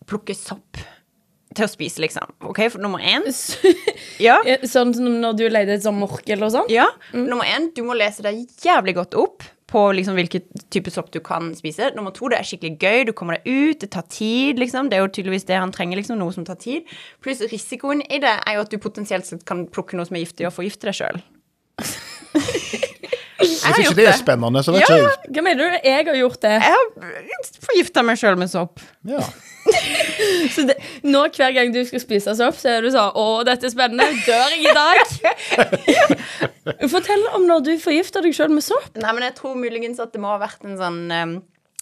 [0.10, 0.80] plukke sopp
[1.58, 2.34] til å spise, liksom?
[2.46, 3.26] Ok, for nummer én.
[4.28, 4.38] Ja.
[4.46, 6.68] Eh, Sånn som når du leter etter sånn morkel og sånn?
[6.72, 6.90] Ja.
[7.16, 10.42] Nummer én, du må lese deg jævlig godt opp på liksom hvilken
[10.74, 11.92] type sopp du kan spise.
[11.94, 14.90] Nummer to, det er skikkelig gøy, du kommer deg ut, det tar tid, liksom.
[14.90, 16.90] Det er jo tydeligvis det han trenger, liksom, noe som tar tid.
[17.22, 20.26] Pluss risikoen i det er jo at du potensielt sett kan plukke noe som er
[20.26, 21.22] giftig, og forgifte deg sjøl.
[23.40, 25.32] Hvis ikke det er spennende, så vet Ja, ikke.
[25.36, 25.78] Hva mener du?
[25.88, 26.56] Jeg har gjort det.
[26.60, 28.84] Jeg har forgifta meg sjøl med sopp.
[29.08, 29.22] Ja.
[30.54, 30.76] Så det,
[31.06, 34.08] nå hver gang du skal spise sopp, så er du sånn Å, dette er spennende.
[34.26, 35.04] Dør jeg i dag?
[36.94, 38.90] Fortell om når du forgifter deg sjøl med sopp.
[39.00, 41.36] Nei, men jeg tror muligens at det må ha vært en sånn um,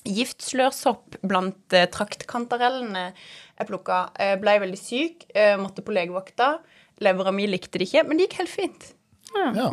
[0.07, 4.01] giftslørsopp blant uh, traktkantarellene jeg plukka.
[4.19, 6.57] Jeg ble veldig syk, uh, måtte på legevakta.
[7.03, 8.91] Levera mi likte det ikke, men det gikk helt fint.
[9.37, 9.71] ja.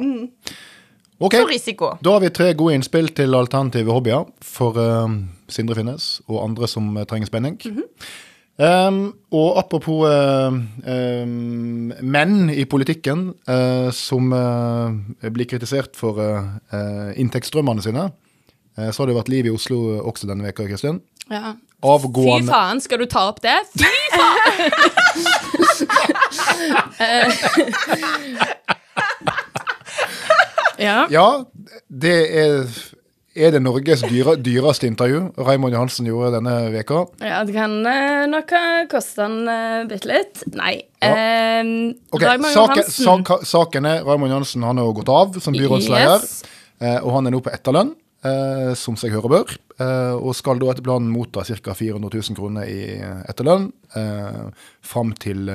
[1.23, 1.93] Ok, For risiko.
[2.03, 5.09] da har vi tre gode innspill til alternative hobbyer for uh,
[5.49, 7.59] Sindre Finnes og andre som eh, trenger spenning.
[8.55, 14.91] Um, og apropos uh, um, menn i politikken uh, som uh,
[15.31, 16.19] blir kritisert for
[17.19, 18.09] inntektsstrømmene sine,
[18.75, 20.99] så har det vært liv i Oslo også denne veka, Kristin.
[21.31, 21.55] Ja.
[21.85, 23.55] Avgående Fy faen, skal du ta opp det?
[23.79, 24.71] Fy faen!
[30.79, 31.07] ja.
[31.13, 31.27] Ja,
[31.89, 32.69] det er,
[33.35, 37.05] er det Norges dyre, dyreste intervju Raymond Johansen gjorde denne veka.
[37.23, 40.45] ja, det kan eh, nok ha kosta han uh, bitte litt.
[40.55, 40.77] Nei.
[41.03, 41.11] Ja.
[41.11, 41.73] Eh,
[42.15, 46.23] Ok, Raymond saken, sak, sak, saken er Raymond Johansen han har gått av som byrådsleder.
[46.23, 46.43] Yes.
[46.83, 47.95] Uh, og han er nå på etterlønn,
[48.27, 49.57] uh, som seg hører bør.
[49.79, 51.75] Uh, og skal da etter planen motta ca.
[51.75, 53.71] 400 000 kroner i etterlønn
[54.85, 55.51] fram til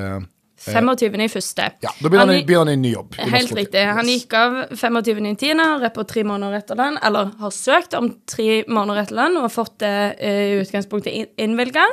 [0.66, 1.20] eh, 25.
[1.24, 1.66] i første.
[1.82, 3.14] Ja, da begynner han, i- begynner han i ny jobb.
[3.18, 3.84] Helt riktig.
[3.86, 5.26] Han gikk av 25.
[5.30, 9.16] i tiende, har rett tre måneder etter den, eller har søkt om tre måneder etter
[9.16, 11.86] den og har fått det eh, i utgangspunktet inn- innvilga.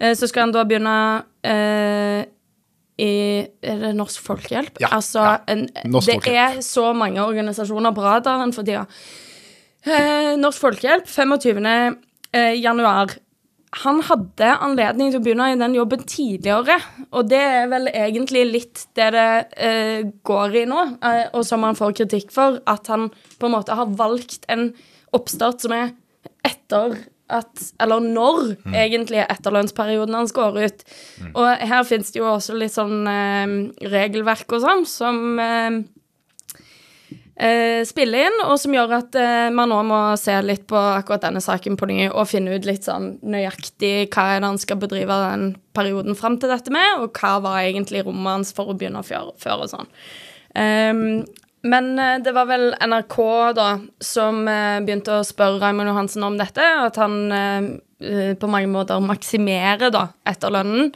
[0.00, 2.24] Eh, Så skal han da begynne eh,
[2.98, 4.78] i Er det Norsk Folkehjelp?
[4.80, 5.36] Ja, Altså, ja.
[5.48, 6.56] En, Norsk det Folkehjelp.
[6.58, 8.86] er så mange organisasjoner på radaren for tida.
[9.86, 11.96] Eh, Norsk Folkehjelp, 25.
[12.32, 13.08] Eh, januar.
[13.82, 16.78] Han hadde anledning til å begynne i den jobben tidligere,
[17.12, 19.28] og det er vel egentlig litt det det
[19.60, 23.56] eh, går i nå, eh, og som han får kritikk for, at han på en
[23.58, 24.70] måte har valgt en
[25.16, 25.92] oppstart som er
[26.46, 30.84] etter at Eller når egentlig etterlønnsperioden hans går ut.
[31.36, 33.52] Og her finnes det jo også litt sånn eh,
[33.84, 35.18] regelverk og sånn som
[37.40, 41.24] eh, spille inn, og som gjør at eh, man nå må se litt på akkurat
[41.26, 44.80] denne saken på ny, og finne ut litt sånn nøyaktig hva er det han skal
[44.82, 48.78] bedrive den perioden fram til dette med, og hva var egentlig rommet hans for å
[48.78, 49.92] begynne før, før og sånn.
[50.58, 51.22] Ehm,
[51.66, 53.18] men eh, det var vel NRK
[53.58, 53.68] da
[54.02, 59.02] som eh, begynte å spørre Raymond Johansen om dette, at han eh, på mange måter
[59.02, 60.92] maksimerer da etterlønnen.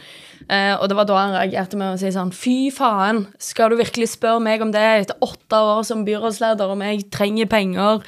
[0.53, 3.79] Eh, og det var da han reagerte med å si sånn Fy faen, skal du
[3.81, 8.03] virkelig spørre meg om det etter åtte år som byrådsleder, om jeg trenger penger,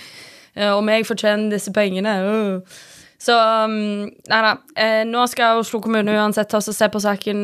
[0.56, 2.18] eh, om jeg fortjener disse pengene?
[2.20, 2.82] Uh.
[3.24, 4.50] Så um, nei da.
[4.76, 7.38] Eh, nå skal Oslo kommune uansett ta oss og se på saken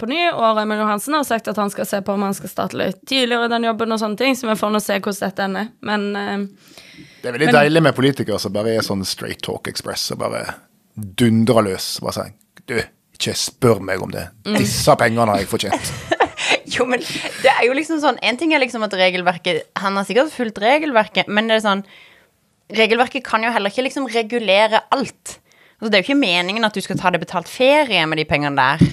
[0.00, 2.48] på ny, og Raymond Johansen har sagt at han skal se på om han skal
[2.48, 5.26] starte litt tidligere i den jobben og sånne ting, så vi får nå se hvordan
[5.26, 5.68] dette ender.
[5.84, 10.06] Men Det er veldig Men- deilig med politikere som bare er sånn straight talk express
[10.14, 10.54] og bare
[10.96, 11.90] dundrer løs.
[12.00, 12.32] Bare sier
[12.64, 12.80] du,
[13.20, 14.26] ikke spør meg om det.
[14.56, 15.92] Disse pengene har jeg fortjent.
[16.70, 17.02] Jo, men
[17.42, 20.60] det er jo liksom sånn En ting er liksom at regelverket Han har sikkert fulgt
[20.62, 21.82] regelverket, men det er sånn
[22.72, 25.34] Regelverket kan jo heller ikke liksom regulere alt.
[25.80, 28.24] Altså, det er jo ikke meningen at du skal ta deg betalt ferie med de
[28.30, 28.84] pengene der.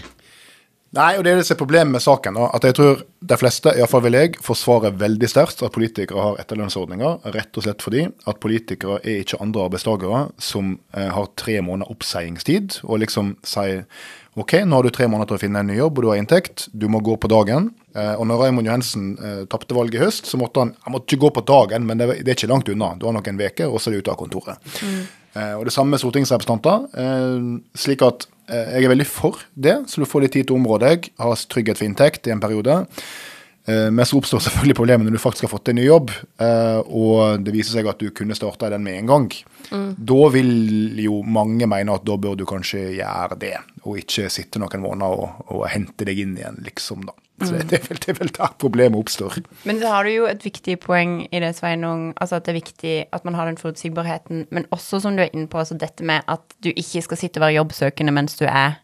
[0.98, 2.38] Nei, og det er det som er problemet med saken.
[2.40, 6.40] Da, at jeg tror de fleste, iallfall vil jeg, forsvarer veldig sterkt at politikere har
[6.42, 11.60] etterlønnsordninger, rett og slett fordi at politikere er ikke andre arbeidstakere som eh, har tre
[11.62, 13.86] måneder oppseiingstid, og liksom sier
[14.38, 16.20] OK, nå har du tre måneder til å finne en ny jobb, og du har
[16.22, 17.72] inntekt, du må gå på dagen.
[17.98, 21.10] Eh, og når Raymond Johansen eh, tapte valget i høst, så måtte han Han måtte
[21.10, 22.92] ikke gå på dagen, men det, det er ikke langt unna.
[23.00, 24.70] Du har nok en uke, og så er du ute av kontoret.
[24.78, 26.86] Eh, og det samme med stortingsrepresentanter.
[27.02, 27.48] Eh,
[27.78, 30.78] slik at jeg er veldig for det, så du får litt tid til å områ
[30.80, 32.78] deg, ha trygghet for inntekt i en periode.
[33.68, 36.80] Eh, men så oppstår selvfølgelig problemet når du faktisk har fått en ny jobb, eh,
[36.88, 39.30] og det viser seg at du kunne starta den med en gang.
[39.98, 44.62] Da vil jo mange mene at da bør du kanskje gjøre det, og ikke sitte
[44.64, 47.18] noen måneder og, og hente deg inn igjen, liksom, da.
[47.38, 49.36] Så det, er vel, det er vel der problemet oppstår.
[49.68, 52.08] Men så har du jo et viktig poeng i det, Sveinung.
[52.18, 54.48] Altså at det er viktig at man har den forutsigbarheten.
[54.50, 57.38] Men også, som du er inne på, altså dette med at du ikke skal sitte
[57.38, 58.80] og være jobbsøkende mens du er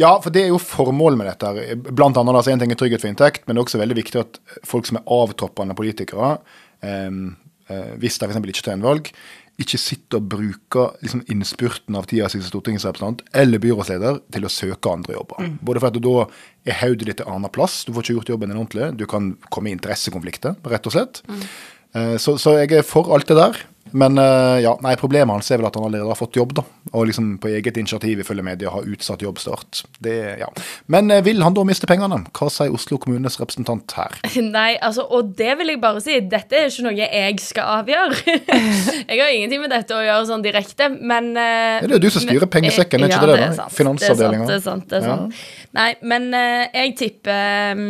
[0.00, 1.76] Ja, for det er jo formålet med dette.
[1.90, 4.20] Blant annet, altså En ting er trygghet for inntekt, men det er også veldig viktig
[4.20, 6.36] at folk som er avtroppende politikere,
[6.82, 7.08] eh,
[7.70, 8.42] eh, hvis de f.eks.
[8.44, 9.10] ikke tar en valg,
[9.62, 14.50] ikke sitter og bruker liksom, innspurten av tida si som stortingsrepresentant eller byrådsleder til å
[14.50, 15.44] søke andre jobber.
[15.62, 16.14] Både for at da
[16.66, 19.36] er hodet ditt en annen plass, du får ikke gjort jobben din ordentlig, du kan
[19.54, 21.22] komme i interessekonflikter, rett og slett.
[21.94, 23.60] Eh, Så, så jeg er for alt det der.
[23.90, 26.64] Men eh, ja, nei, problemet hans er vel at han allerede har fått jobb, da.
[26.92, 29.84] Og liksom på eget initiativ ifølge media har utsatt jobbstart.
[30.02, 30.48] Det, ja.
[30.90, 32.22] Men eh, vil han da miste pengene?
[32.34, 34.18] Hva sier Oslo kommunes representant her?
[34.56, 36.18] Nei, altså, og det vil jeg bare si.
[36.32, 38.36] Dette er ikke noe jeg skal avgjøre.
[39.10, 42.10] jeg har ingenting med dette å gjøre sånn direkte, men eh, Det er jo du
[42.10, 43.56] som styrer pengesekken, er ikke ja, det det, da?
[43.62, 43.78] sant.
[43.78, 44.46] Finansavdelingen.
[44.50, 45.26] Det er sant, det er sant.
[45.30, 45.74] Det er sant.
[45.74, 47.88] Nei, men jeg tipper eh,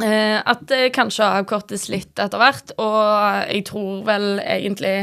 [0.00, 4.94] at det kanskje avkortes litt etter hvert, og jeg tror vel egentlig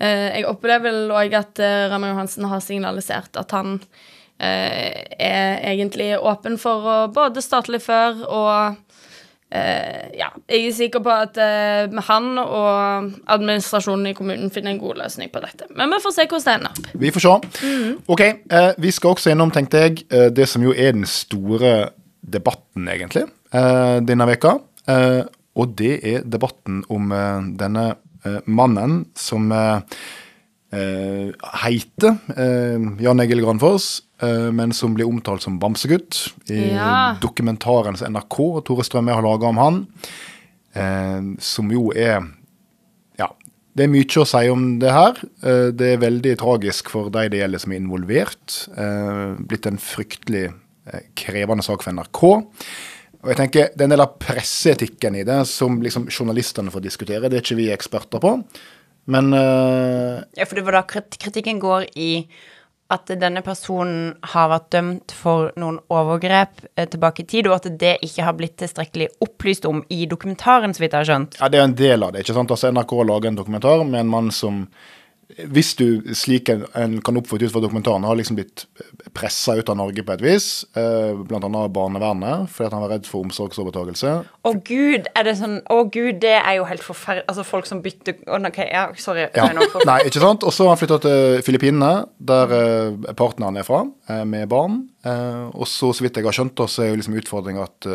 [0.00, 3.76] eh, Jeg opplever vel òg at eh, Raymond Johansen har signalisert at han
[4.42, 8.82] eh, er egentlig åpen for å både starte litt før og
[9.46, 14.80] Eh, ja, jeg er sikker på at eh, han og administrasjonen i kommunen finner en
[14.80, 15.68] god løsning på dette.
[15.78, 16.88] Men vi får se hvordan det ender opp.
[17.04, 17.92] Vi får se.
[18.10, 21.92] Ok, eh, vi skal også innom, tenkte jeg, eh, det som jo er den store
[22.26, 23.45] debatten, egentlig, eh,
[24.06, 24.56] denne veka.
[24.90, 25.22] Eh,
[25.56, 27.86] og det er debatten om eh, denne
[28.26, 29.80] eh, mannen som eh,
[30.76, 31.30] eh,
[31.64, 37.16] heter eh, Jan Egil Granfoss, eh, men som blir omtalt som Bamsegutt i Ja.
[37.22, 39.80] dokumentaren som NRK og Tore Strømme har laga om han.
[40.76, 42.20] Eh, som jo er
[43.18, 43.30] Ja,
[43.76, 45.16] det er mye å si om det her.
[45.42, 48.58] Eh, det er veldig tragisk for de det gjelder som er involvert.
[48.76, 50.50] Eh, blitt en fryktelig
[50.92, 52.44] eh, krevende sak for NRK.
[53.26, 56.84] Og jeg tenker, Det er en del av presseetikken i det som liksom journalistene får
[56.84, 57.26] diskutere.
[57.26, 58.36] Det er ikke vi eksperter på.
[59.10, 60.22] Men uh...
[60.38, 62.28] Ja, for det var da kritikken går i
[62.94, 67.66] at denne personen har vært dømt for noen overgrep eh, tilbake i tid, og at
[67.80, 71.34] det ikke har blitt tilstrekkelig opplyst om i dokumentaren, så vidt jeg har skjønt.
[71.40, 72.22] ja, det er en del av det.
[72.22, 72.54] ikke sant?
[72.54, 74.62] Altså NRK lager en dokumentar med en mann som
[75.26, 78.62] hvis du, slik en, en kan oppfatte ut fra dokumentaren, har liksom blitt
[79.16, 80.46] pressa ut av Norge på et vis,
[80.78, 84.12] eh, annet av barnevernet, fordi at han var redd for omsorgsovertakelse.
[84.46, 87.80] Å gud, er det sånn Å gud, det er jo helt forferdelig Altså, folk som
[87.82, 89.26] bytter Å, ok, ja, sorry.
[89.34, 89.48] Ja.
[89.56, 90.46] Nei, Nei, ikke sant?
[90.46, 94.80] Og så har han flytta til Filippinene, der eh, partneren er fra, eh, med barn.
[95.06, 97.90] Eh, og så, så vidt jeg har skjønt, så er jo liksom utfordringa at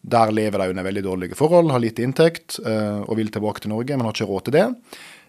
[0.00, 3.96] der lever de under veldig dårlige forhold, har lite inntekt og vil tilbake til Norge,
[3.96, 4.66] men har ikke råd til det.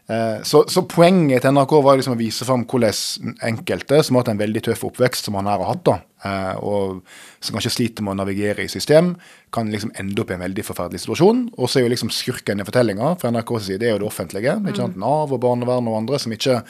[0.10, 4.26] Eh, Så, så poenget til NRK var liksom å vise fram hvordan enkelte som har
[4.26, 7.04] hatt en veldig tøff oppvekst, som han her har hatt, da, eh, og
[7.40, 9.14] som kanskje sliter med å navigere i system,
[9.54, 11.46] kan liksom ende opp i en veldig forferdelig situasjon.
[11.58, 14.10] Og så er jo liksom skurken i fortellinga fra NRKs side det er jo det
[14.10, 14.58] offentlige.
[14.62, 15.00] ikke sant?
[15.00, 16.62] Nav og barnevern og andre som ikke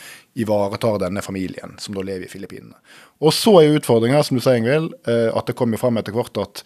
[0.41, 2.77] ivaretar denne familien, som da lever i Filippinene.
[3.21, 5.97] Og så er jo utfordringa, som du sier, Ingvild, eh, at det kom jo fram
[6.01, 6.63] etter hvert at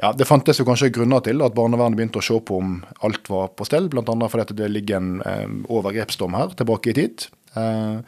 [0.00, 3.28] ja, Det fantes jo kanskje grunner til at barnevernet begynte å se på om alt
[3.30, 4.28] var på stell, bl.a.
[4.32, 7.26] fordi det ligger en eh, overgrepsdom her tilbake i tid.
[7.58, 8.00] Eh,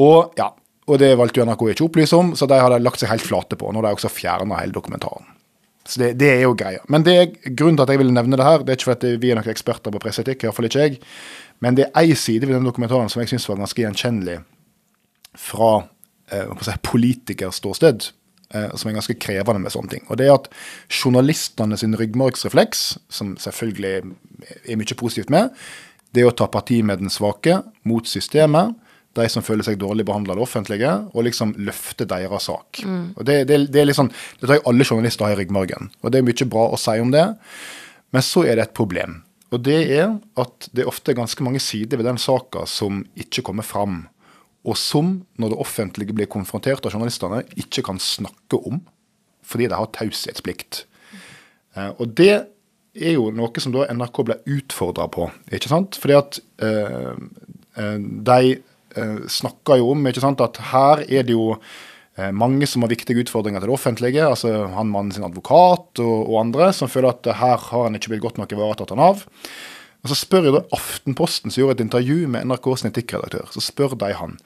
[0.00, 0.48] og ja,
[0.84, 3.24] og det valgte jo NRK ikke å opplyse om, så de hadde lagt seg helt
[3.24, 5.28] flate på når de også fjerna hele dokumentaren.
[5.84, 6.80] Så det, det er jo greia.
[6.88, 9.14] Men det er, grunnen til at jeg ville nevne det her, det er ikke fordi
[9.20, 10.98] vi er noen eksperter på presseetikk, iallfall ikke jeg,
[11.64, 14.38] men det er ei side ved den dokumentaren som jeg syns var ganske gjenkjennelig
[15.40, 15.70] fra
[16.32, 18.08] eh, politikerståsted,
[18.78, 20.04] som er ganske krevende med sånne ting.
[20.08, 20.48] Og det er at
[20.92, 25.50] journalistene sin ryggmargsrefleks, som selvfølgelig er mye positivt med,
[26.14, 28.76] det er å ta parti med den svake mot systemet,
[29.14, 32.80] de som føler seg dårlig behandla av det offentlige, og liksom løfte deres sak.
[33.14, 35.90] Og det, det, det er liksom, det tror jeg alle journalister har i ryggmargen.
[36.02, 37.28] Og det er mye bra å si om det,
[38.14, 39.20] men så er det et problem.
[39.54, 43.44] Og det er at det er ofte ganske mange sider ved den saka som ikke
[43.46, 44.04] kommer fram,
[44.64, 48.80] og som, når det offentlige blir konfrontert av journalistene, ikke kan snakke om,
[49.44, 50.84] fordi de har taushetsplikt.
[51.76, 52.46] Eh, og det
[52.94, 55.98] er jo noe som da NRK ble utfordra på, ikke sant?
[56.00, 57.10] Fordi at eh,
[57.80, 61.56] eh, de eh, snakker jo om ikke sant, at her er det jo
[62.30, 64.22] mange som har viktige utfordringer til det offentlige.
[64.22, 68.12] altså Han mannen sin advokat og, og andre som føler at her har han ikke
[68.12, 69.24] blitt godt nok ivaretatt av Nav.
[70.04, 73.96] Og Så spør jo da Aftenposten, som gjorde et intervju med NRKs etikkredaktør, så spør
[73.96, 74.36] de han.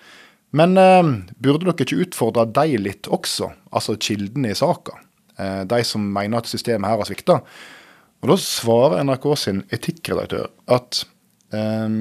[0.54, 1.08] Men eh,
[1.42, 4.96] burde dere ikke utfordre de litt også, altså kildene i saka?
[5.36, 7.40] Eh, de som mener at systemet her har svikta.
[8.22, 10.46] Og Da svarer NRK sin etikkredaktør
[10.78, 11.02] at
[11.52, 11.98] eh,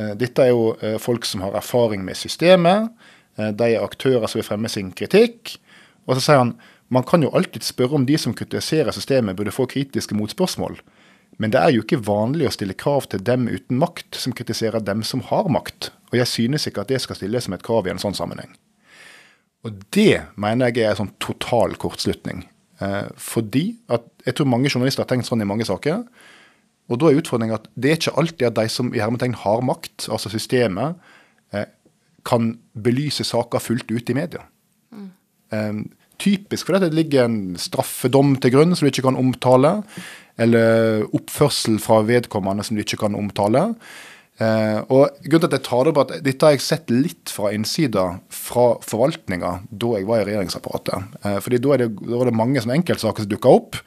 [0.00, 2.88] eh, dette er jo eh, folk som har erfaring med systemet.
[3.38, 5.58] eh, de er aktører som vil fremme sin kritikk.
[6.08, 6.56] Og så sier han
[6.88, 10.76] man kan jo alltid spørre om de som kritiserer systemet burde få kritiske motspørsmål.
[11.36, 14.84] Men det er jo ikke vanlig å stille krav til dem uten makt som kritiserer
[14.84, 15.90] dem som har makt.
[16.12, 18.54] Og jeg synes ikke at det skal stilles som et krav i en sånn sammenheng.
[19.66, 22.46] Og det mener jeg er en sånn total kortslutning.
[22.80, 26.04] Eh, fordi at jeg tror mange journalister har tenkt sånn i mange saker.
[26.86, 29.64] Og da er utfordringen at det er ikke alltid at de som i hermetegn har
[29.66, 31.00] makt, altså systemet,
[31.52, 31.66] eh,
[32.26, 34.46] kan belyse saker fullt ut i media.
[35.52, 35.72] Eh,
[36.22, 39.78] typisk fordi det ligger en straffedom til grunn som du ikke kan omtale,
[40.40, 43.70] eller oppførsel fra vedkommende som du ikke kan omtale.
[44.36, 47.30] Eh, og grunnen til at jeg tar det opp at Dette har jeg sett litt
[47.32, 51.16] fra innsida fra forvaltninga da jeg var i regjeringsapparatet.
[51.22, 53.80] Eh, fordi da, er det, da er det mange som enkeltsaker som dukker opp,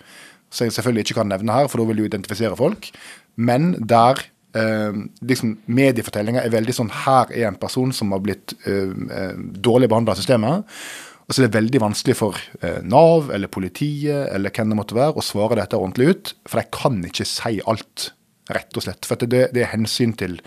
[0.49, 2.89] som jeg selvfølgelig ikke kan nevne her, for da vil du identifisere folk.
[3.37, 4.23] Men der
[4.57, 4.97] eh,
[5.29, 9.91] liksom mediefortellinga er veldig sånn Her er en person som har blitt eh, eh, dårlig
[9.91, 10.81] behandla av systemet.
[11.29, 15.21] Og Det er veldig vanskelig for eh, Nav eller politiet eller hvem det måtte være
[15.21, 18.09] å svare dette ordentlig ut, for de kan ikke si alt,
[18.49, 19.05] rett og slett.
[19.05, 20.39] For det, det er hensyn til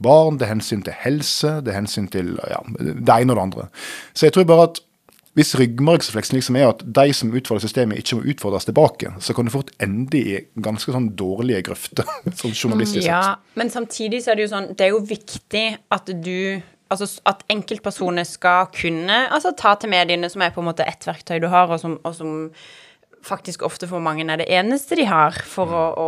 [0.00, 3.44] barn, det er hensyn til helse, det er hensyn til ja, det ene og det
[3.44, 3.66] andre.
[4.14, 4.80] Så jeg tror bare at
[5.38, 9.46] hvis ryggmargsrefleksen liksom er at de som utfordrer systemet, ikke må utfordres tilbake, så kan
[9.46, 12.08] du fort ende i ganske sånn dårlige grøfter,
[12.40, 13.12] sånn journalistisk sett.
[13.12, 16.38] Ja, men samtidig så er det jo sånn Det er jo viktig at du
[16.90, 21.06] Altså at enkeltpersoner skal kunne altså ta til mediene, som er på en måte ett
[21.06, 22.48] verktøy du har, og som, og som
[23.22, 26.06] faktisk ofte for mange er det eneste de har for å, å,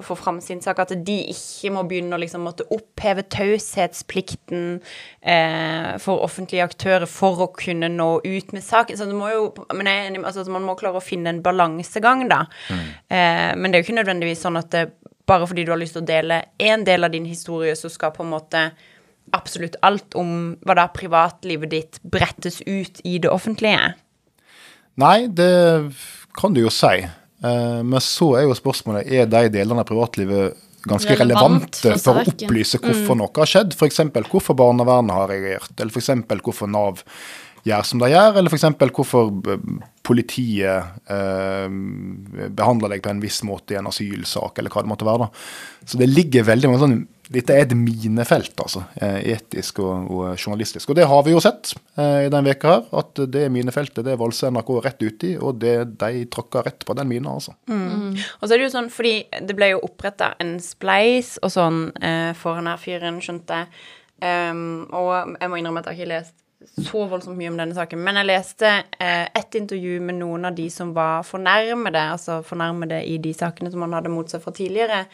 [0.00, 0.80] å få fram sin sak.
[0.82, 4.64] At de ikke må begynne å liksom måtte oppheve taushetsplikten
[5.20, 8.98] eh, for offentlige aktører for å kunne nå ut med saken.
[8.98, 12.46] Så det må jo, men jeg, altså, man må klare å finne en balansegang, da.
[12.72, 14.86] Eh, men det er jo ikke nødvendigvis sånn at det,
[15.26, 18.14] bare fordi du har lyst til å dele én del av din historie, så skal
[18.16, 18.68] på en måte
[19.34, 23.94] absolutt alt om hva da privatlivet ditt brettes ut i det offentlige.
[25.00, 25.50] Nei, det
[26.36, 27.02] kan du jo si.
[27.44, 32.02] Eh, men så er jo spørsmålet er de delene av privatlivet ganske Relevant relevante for
[32.04, 33.74] for å opplyse hvorfor noe har skjedd.
[33.74, 34.04] F.eks.
[34.30, 36.12] hvorfor barnevernet har reagert, eller f.eks.
[36.46, 37.02] hvorfor Nav
[37.66, 38.68] gjør som de gjør, eller f.eks.
[38.94, 39.66] hvorfor eh,
[40.06, 41.66] politiet eh,
[42.46, 45.26] behandler deg på en viss måte i en asylsak, eller hva det måtte være.
[45.26, 45.86] da.
[45.86, 46.98] Så det ligger veldig mange sånn
[47.32, 50.90] dette er et minefelt, altså, eh, etisk og, og journalistisk.
[50.90, 54.14] Og det har vi jo sett eh, i denne veka her, at det minefeltet det
[54.20, 57.56] valser NRK rett ut i, og det, de tråkker rett på den mina, altså.
[57.66, 61.80] Og så er det jo sånn, fordi det ble jo oppretta en spleis og sånn
[61.98, 63.86] eh, for han her fyren, skjønte jeg.
[64.16, 66.36] Um, og jeg må innrømme at jeg har ikke lest
[66.86, 70.56] så voldsomt mye om denne saken, men jeg leste eh, et intervju med noen av
[70.56, 74.54] de som var fornærmede, altså fornærmede i de sakene som han hadde mot seg fra
[74.56, 75.04] tidligere,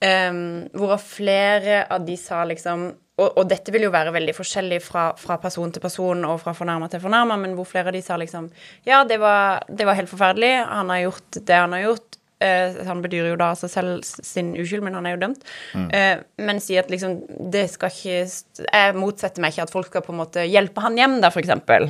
[0.00, 4.80] um, hvorav flere av de sa liksom og, og dette vil jo være veldig forskjellig
[4.82, 8.02] fra, fra person til person og fra fornærma til fornærma, men hvor flere av de
[8.02, 8.48] sa liksom
[8.88, 10.50] Ja, det var, det var helt forferdelig.
[10.66, 12.18] Han har gjort det han har gjort.
[12.42, 15.46] Eh, han bedyrer jo da seg selv sin uskyld, men han er jo dømt.
[15.94, 17.20] Eh, men sier at liksom
[17.54, 20.98] det skal ikke Jeg motsetter meg ikke at folk skal på en måte hjelpe han
[20.98, 21.86] hjem, da, for eksempel.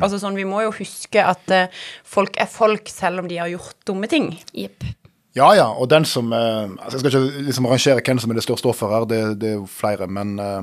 [0.00, 1.70] Altså sånn, vi må jo huske at eh,
[2.02, 4.32] folk er folk selv om de har gjort dumme ting.
[4.50, 4.90] Jepp.
[5.34, 8.38] Ja ja, og den som eh, altså Jeg skal ikke liksom rangere hvem som er
[8.38, 10.60] det største offeret her, det, det er jo flere, men eh,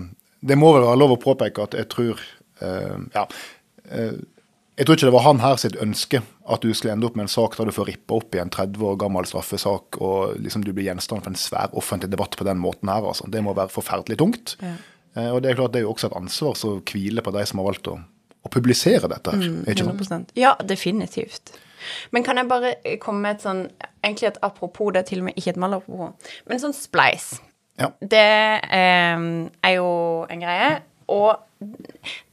[0.48, 2.22] det må vel være lov å påpeke at jeg tror
[2.64, 3.26] eh, Ja.
[3.92, 4.14] eh,
[4.80, 7.28] jeg tror ikke det var han her sitt ønske at du skulle ende opp med
[7.28, 10.64] en sak der du får rippa opp i en 30 år gammel straffesak, og liksom
[10.66, 13.04] du blir gjenstand for en svær offentlig debatt på den måten her.
[13.06, 13.28] altså.
[13.30, 14.56] Det må være forferdelig tungt.
[14.64, 17.44] Eh, og det er klart det er jo også et ansvar som hviler på de
[17.46, 19.44] som har valgt å, å publisere dette her.
[19.76, 20.32] ikke sant?
[20.40, 21.54] Ja, definitivt.
[22.12, 23.64] Men kan jeg bare komme med et sånn
[24.02, 27.36] Egentlig et apropos, det er til og med ikke et malapropos, men sånn spleis.
[27.78, 27.92] Ja.
[28.02, 28.24] Det
[28.74, 29.26] eh,
[29.62, 29.92] er jo
[30.26, 30.72] en greie.
[31.12, 31.38] Og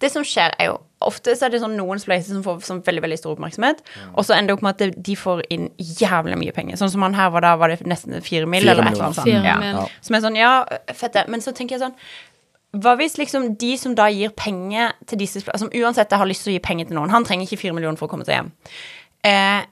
[0.00, 2.80] det som skjer, er jo Ofte så er det sånn noen spleiser som får sånn
[2.82, 3.84] veldig veldig stor oppmerksomhet,
[4.18, 6.80] og så ender det opp med at de får inn jævlig mye penger.
[6.80, 9.06] Sånn som han her var da, var det nesten fire mil, Fire eller et eller
[9.06, 9.30] annet sånt.
[9.46, 9.84] Ja.
[10.02, 10.50] Som er sånn, ja,
[10.98, 11.20] fett.
[11.30, 11.94] Men så tenker jeg sånn
[12.82, 16.52] hva hvis liksom de som da gir penger til disse Som uansett har lyst til
[16.52, 18.50] å gi penger til noen Han trenger ikke fire millioner for å komme seg hjem.
[19.26, 19.66] Eh,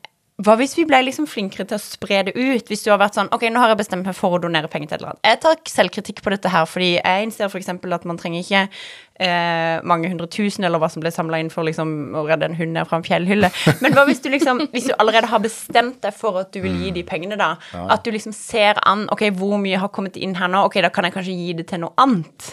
[0.44, 2.68] hva hvis vi ble liksom flinkere til å spre det ut?
[2.68, 4.90] Hvis du har vært sånn Ok, nå har jeg bestemt meg for å donere penger
[4.90, 5.22] til et eller annet.
[5.24, 7.70] Jeg tar selvkritikk på dette her, fordi jeg innser f.eks.
[7.72, 8.60] at man trenger ikke
[9.24, 12.58] eh, mange hundre tusen, eller hva som ble samla inn for liksom å redde en
[12.58, 13.48] hund ned fra en fjellhylle.
[13.82, 16.76] Men hva hvis du liksom Hvis du allerede har bestemt deg for at du vil
[16.84, 17.54] gi de pengene, da,
[17.86, 20.66] at du liksom ser an Ok, hvor mye har kommet inn her nå?
[20.68, 22.52] Ok, da kan jeg kanskje gi det til noe annet.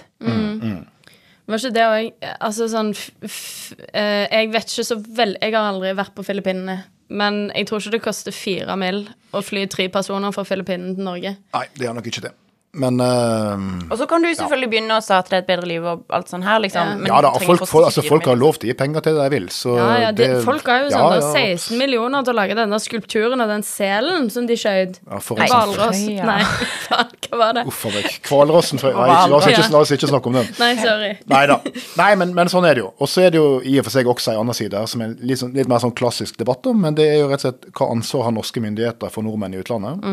[1.46, 5.91] Var ikke det òg Altså sånn eh, Jeg vet ikke så vel Jeg har aldri
[5.98, 6.78] vært på Filippinene.
[7.14, 9.04] Men jeg tror ikke det koster fire mil
[9.36, 11.36] å fly tre personer fra Filippinene til Norge.
[11.54, 12.32] Nei, det er nok ikke det.
[12.74, 16.32] Men uh, Og så kan du selvfølgelig begynne å starte et bedre liv og alt
[16.32, 16.88] sånt her, liksom.
[16.89, 16.95] Ja.
[16.97, 19.28] men ja da, folk, folk, altså, folk har lov til å gi penger til det
[19.28, 19.45] de vil.
[19.53, 22.34] Så Ja, ja, det, det- folk har jo ja, sånn da, ja, 16 millioner til
[22.34, 24.97] å lage denne skulpturen av den selen som de skjøt.
[25.05, 25.45] Ja, Nei.
[25.45, 26.01] en Hvalross.
[26.01, 26.26] Frøya.
[26.32, 26.39] Nei,
[26.88, 27.65] faen, hva var det?
[27.69, 28.09] Uff a meg.
[28.32, 29.69] Hvalrossen Nei, La oss ikke, Ja.
[29.76, 30.49] la oss ikke snakke om den.
[30.57, 31.11] Nei, sorry.
[31.30, 31.59] Nei da.
[32.01, 32.89] Nei, men, men sånn er det jo.
[32.97, 35.05] Og så er det jo i og for seg også en annen side her, som
[35.05, 37.51] er litt, sånn, litt mer sånn klassisk debatt om, men det er jo rett og
[37.51, 40.03] slett hva ansvar har norske myndigheter for nordmenn i utlandet.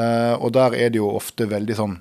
[0.00, 1.96] Eh, og der er det jo ofte veldig sånn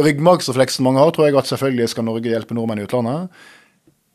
[0.00, 3.46] Ryggmargsrefleksen mange har, tror jeg at selvfølgelig skal Norge hjelpe nordmenn i utlandet.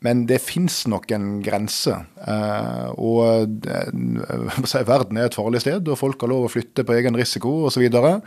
[0.02, 1.94] Men det fins nok en grense.
[2.26, 6.86] Eh, og må si, verden er et farlig sted, og folk har lov å flytte
[6.88, 7.86] på egen risiko osv.
[7.86, 8.22] Og, så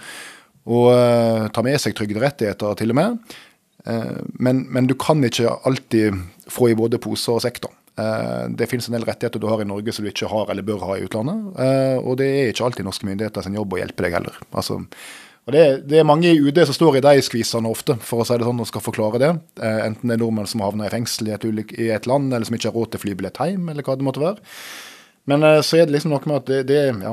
[0.64, 3.34] og eh, ta med seg trygderettigheter til og med.
[3.90, 6.20] Eh, men, men du kan ikke alltid
[6.52, 7.64] få i både pose og sekk.
[7.66, 7.72] da.
[7.94, 10.66] Eh, det finnes en del rettigheter du har i Norge som du ikke har eller
[10.66, 11.52] bør ha i utlandet.
[11.62, 14.40] Eh, og det er ikke alltid norske myndigheter sin jobb å hjelpe deg heller.
[14.56, 14.80] Altså,
[15.44, 18.24] og det, det er mange i UD som står i de skvisene ofte, for å
[18.24, 19.30] si det sånn, og skal forklare det.
[19.60, 21.44] Eh, enten det er nordmenn som havner i fengsel i et,
[21.76, 24.24] i et land, eller som ikke har råd til flybillett hjem, eller hva det måtte
[24.24, 24.40] være.
[25.28, 27.12] Men eh, så er det liksom noe med at det, det ja,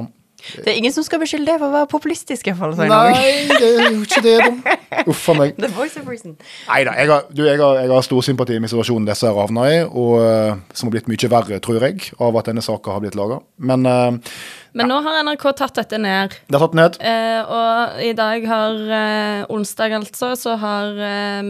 [0.55, 2.75] Det er ingen som skal beskylde deg for å være populistisk, i hvert fall.
[2.77, 3.17] så i Norge.
[3.17, 4.77] Nei, det er jo ikke det, da.
[5.11, 5.53] Uff a meg.
[5.61, 6.37] The voice of reason.
[6.67, 10.15] Nei da, jeg jeg, jeg har stor sympati med situasjonen disse har havna i, og
[10.25, 13.39] eh, som har blitt mye verre, tror jeg, av at denne saka har blitt laga.
[13.61, 14.33] Men uh,
[14.77, 16.35] Men nå har NRK tatt dette ned.
[16.47, 16.99] det er tatt ned.
[17.03, 21.41] Eh, og i dag har eh, onsdag, altså, så har eh,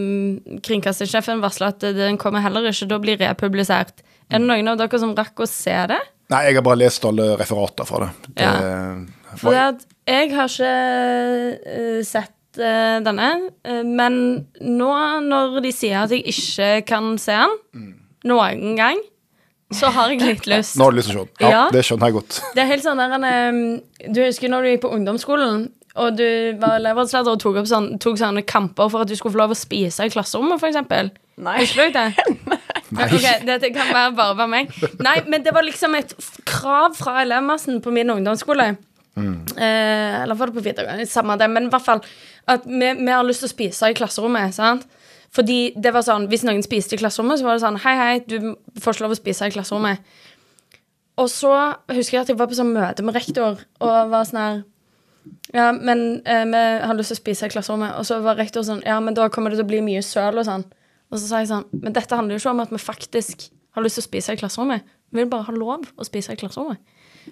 [0.65, 4.01] kringkastingssjefen varsla at den kommer heller ikke til å bli republisert.
[4.31, 5.99] Er det noen av dere som rakk å se det?
[6.31, 8.11] Nei, jeg har bare lest alle referater fra det.
[8.39, 10.71] det For det at jeg har ikke
[11.71, 13.29] eh, sett eh, denne,
[13.67, 14.17] eh, men
[14.63, 14.91] nå
[15.27, 17.91] når de sier at jeg ikke kan se den
[18.27, 18.99] noen gang,
[19.71, 20.77] så har jeg litt lyst.
[20.79, 21.45] Nå har du lyst til å se den.
[21.47, 21.67] Ja, Ja.
[21.73, 22.41] det skjønner jeg godt.
[22.55, 25.69] Det er helt sånn der Du husker når du gikk på ungdomsskolen
[25.99, 26.27] og du
[26.61, 29.55] var elevrådsleder og tok, opp sånn, tok sånne kamper for at du skulle få lov
[29.55, 31.11] å spise i klasserommet, for eksempel.
[31.41, 31.57] Nei.
[31.63, 32.07] Husker du det?
[32.91, 33.07] Nei.
[33.07, 34.71] Okay, Dette kan være bare være meg.
[34.99, 36.11] Nei, men det var liksom et
[36.45, 38.73] krav fra elevmassen på min ungdomsskole.
[39.17, 41.05] Eh, eller var det på videregående?
[41.09, 42.03] Samme det, men i hvert fall
[42.51, 44.55] at vi, vi har lyst til å spise i klasserommet.
[44.55, 44.87] sant?
[45.31, 48.15] Fordi det var sånn, Hvis noen spiste i klasserommet, så var det sånn Hei, hei,
[48.27, 50.03] du får ikke lov å spise i klasserommet.
[51.21, 51.53] Og så
[51.91, 54.61] husker jeg at jeg var på sånn møte med rektor og var sånn her
[55.55, 57.95] Ja, men eh, vi har lyst til å spise i klasserommet.
[57.99, 60.39] Og så var rektor sånn Ja, men da kommer det til å bli mye søl
[60.39, 60.67] og sånn.
[61.11, 63.83] Og så sa jeg sånn Men dette handler jo ikke om at vi faktisk har
[63.85, 64.87] lyst til å spise i klasserommet.
[65.11, 66.79] Vi vil bare ha lov å spise i klasserommet.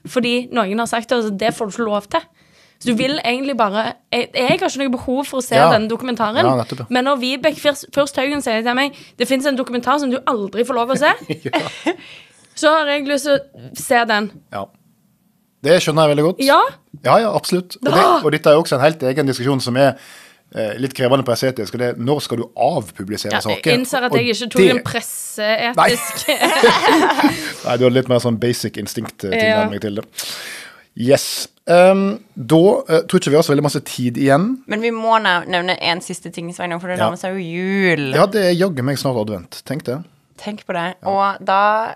[0.07, 2.23] Fordi noen har sagt oss at det får du ikke lov til.
[2.79, 5.67] Så du vil egentlig bare Jeg, jeg har ikke noe behov for å se Ja.
[5.73, 6.45] denne dokumentaren.
[6.45, 6.85] Ja.
[6.89, 10.63] Men når Vibeke Fyrst Haugen sier til meg det fins en dokumentar som du aldri
[10.63, 11.11] får lov å se,
[12.55, 14.31] så har jeg lyst til å se den.
[14.53, 14.65] Ja.
[15.63, 16.39] Det skjønner jeg veldig godt.
[16.39, 16.59] Ja.
[17.03, 17.75] Ja, ja, absolutt.
[17.83, 19.97] Og, det, og dette er jo også en helt egen diskusjon som er
[20.81, 21.75] litt krevende presseetisk.
[21.75, 24.71] og det er Når skal du avpublisere Ja, jeg innser at jeg ikke tok det-
[24.71, 26.23] en presseetisk
[27.65, 30.05] Nei, du har litt mer sånn basic instinkt-tilnærming til det.
[30.99, 31.47] Yes.
[31.69, 32.57] Um, da
[32.89, 34.47] uh, tror ikke vi har så veldig masse tid igjen.
[34.67, 37.05] Men vi må nevne en siste ting, Sveinung, for det Ja.
[37.05, 38.07] nærmer seg jo jul.
[38.17, 39.61] Ja, det er jaggu meg snart advent.
[39.69, 39.99] Tenk det.
[40.41, 40.95] Tenk på det.
[41.05, 41.95] Og da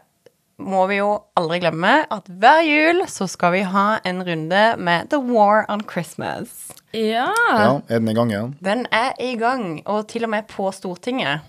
[0.64, 1.10] må vi jo
[1.40, 5.84] aldri glemme at hver jul så skal vi ha en runde med The War on
[5.90, 6.72] Christmas.
[6.94, 7.30] Ja.
[7.50, 8.54] Ja, Er den i gang igjen?
[8.64, 11.42] Den er i gang, og til og med på Stortinget.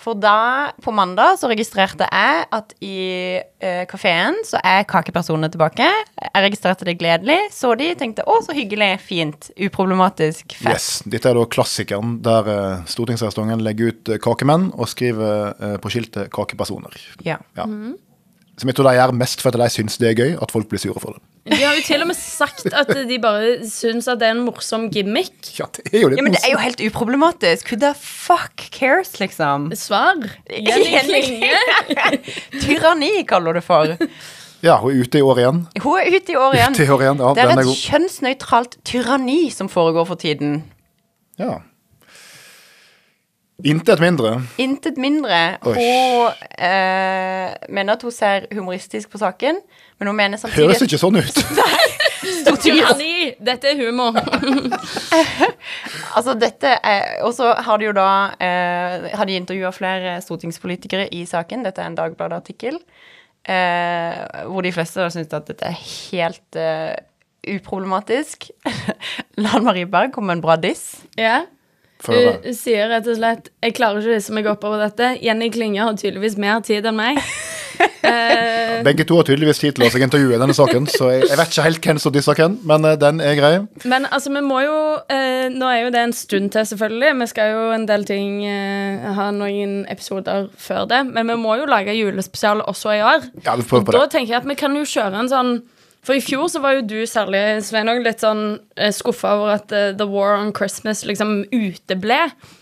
[0.00, 2.96] For da, på mandag, så registrerte jeg at i
[3.60, 5.84] uh, kafeen så er kakepersonene tilbake.
[6.16, 7.36] Jeg registrerte det gledelig.
[7.52, 10.72] Så de, tenkte å, så hyggelig, fint, uproblematisk, fett.
[10.72, 15.76] Yes, Dette er da klassikeren der uh, stortingsrestauranten legger ut uh, kakemenn og skriver uh,
[15.82, 16.96] på skiltet 'kakepersoner'.
[17.26, 17.36] Ja.
[17.58, 17.68] Ja.
[18.60, 20.80] Som jeg tror de gjør mest fordi de syns det er gøy at folk blir
[20.80, 21.22] sure for det.
[21.48, 24.42] De har jo til og med sagt at de bare syns at det er en
[24.44, 25.32] morsom gimmick.
[25.56, 27.70] Ja, det er jo litt ja, men det er jo helt uproblematisk.
[27.72, 29.70] Who the fuck cares, liksom?
[29.78, 30.20] Svar.
[30.52, 31.56] Jenny Klinge.
[32.62, 33.96] Tyranni, kaller du det for.
[34.60, 35.62] Ja, hun er ute i år igjen.
[35.80, 36.76] Hun er ute i år igjen.
[36.76, 40.58] Ute i år igjen, ja, Det er et er kjønnsnøytralt tyranni som foregår for tiden.
[41.40, 41.62] Ja.
[43.64, 44.34] Intet mindre.
[44.62, 45.40] Intet mindre.
[45.66, 45.74] Oi.
[45.76, 49.60] Hun eh, mener at hun ser humoristisk på saken,
[49.98, 51.40] men hun mener samtidig Høres ikke sånn ut.
[52.60, 53.32] Tyranni.
[53.40, 54.16] Dette er humor.
[56.10, 61.06] Altså, dette er Og så har de jo da eh, Har de intervjua flere stortingspolitikere
[61.14, 61.62] i saken.
[61.64, 62.80] Dette er en Dagbladet-artikkel.
[63.46, 64.18] Eh,
[64.50, 66.98] hvor de fleste da syns at dette er helt eh,
[67.54, 68.50] uproblematisk.
[69.44, 71.00] Lan Marie Berg kom med en bra diss.
[71.18, 71.44] Ja.
[72.06, 75.14] Hun sier rett og slett Jeg klarer ikke å hisse meg opp over dette.
[75.20, 77.20] Jenny Klinge har tydeligvis mer tid enn meg.
[77.80, 81.52] uh, Begge to har tydeligvis tid til å intervjue denne saken, så jeg, jeg vet
[81.52, 83.52] ikke helt hvem som disser hvem, men uh, den er grei.
[83.84, 87.10] men altså, vi må jo uh, Nå er jo det en stund til, selvfølgelig.
[87.20, 91.00] Vi skal jo en del ting eh, ha noen episoder før det.
[91.10, 93.26] Men vi må jo lage julespesial også i år.
[93.44, 95.52] Ja, Og da tenker jeg at vi kan jo kjøre en sånn
[96.02, 98.44] For i fjor så var jo du særlig, Svein, litt sånn
[98.76, 102.16] eh, skuffa over at uh, The War on Christmas liksom uteble.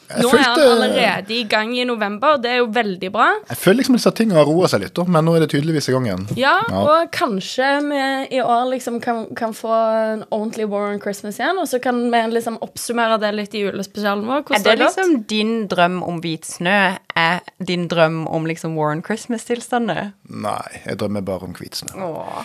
[0.09, 2.39] Nå Nå er han allerede i gang i november.
[2.41, 3.27] Det er jo veldig bra.
[3.51, 5.91] Jeg føler liksom disse tingene har roa seg litt, da, men nå er det tydeligvis
[5.91, 6.25] i gang igjen.
[6.41, 6.81] Ja, Ja.
[6.81, 8.01] og kanskje vi
[8.39, 9.71] i år liksom kan, kan få
[10.15, 13.63] en ordentlig War on Christmas igjen, og så kan vi liksom oppsummere det litt i
[13.67, 14.49] julespesialen vår.
[14.49, 16.97] Er det det liksom din drøm om hvit snø?
[17.15, 20.15] Er din drøm om liksom War on Christmas-tilstander?
[20.27, 21.95] Nei, jeg drømmer bare om hvit snø.
[22.09, 22.45] Åh.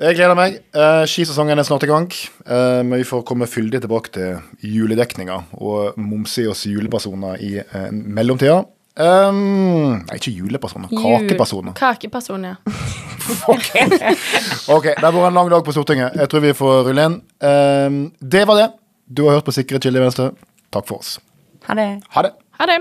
[0.00, 0.56] Jeg gleder meg.
[0.74, 2.06] Eh, skisesongen er snart i gang.
[2.46, 7.90] Eh, men vi får komme fyldig tilbake til juledekninga og momse oss julepersoner i eh,
[7.92, 8.62] mellomtida.
[8.92, 10.90] Um, nei, ikke julepersoner.
[10.92, 11.76] Kakepersoner.
[11.78, 12.58] Kakepersoner.
[13.22, 13.54] Ja.
[14.74, 16.16] Ok, det har vært en lang dag på Stortinget.
[16.18, 17.14] Jeg tror vi får rulle inn.
[17.38, 18.66] Um, det var det.
[19.06, 20.32] Du har hørt på Sikre kilder i Venstre.
[20.74, 21.20] Takk for oss.
[21.68, 21.86] Ha det.
[22.16, 22.32] Ha det.
[22.58, 22.80] Ha det.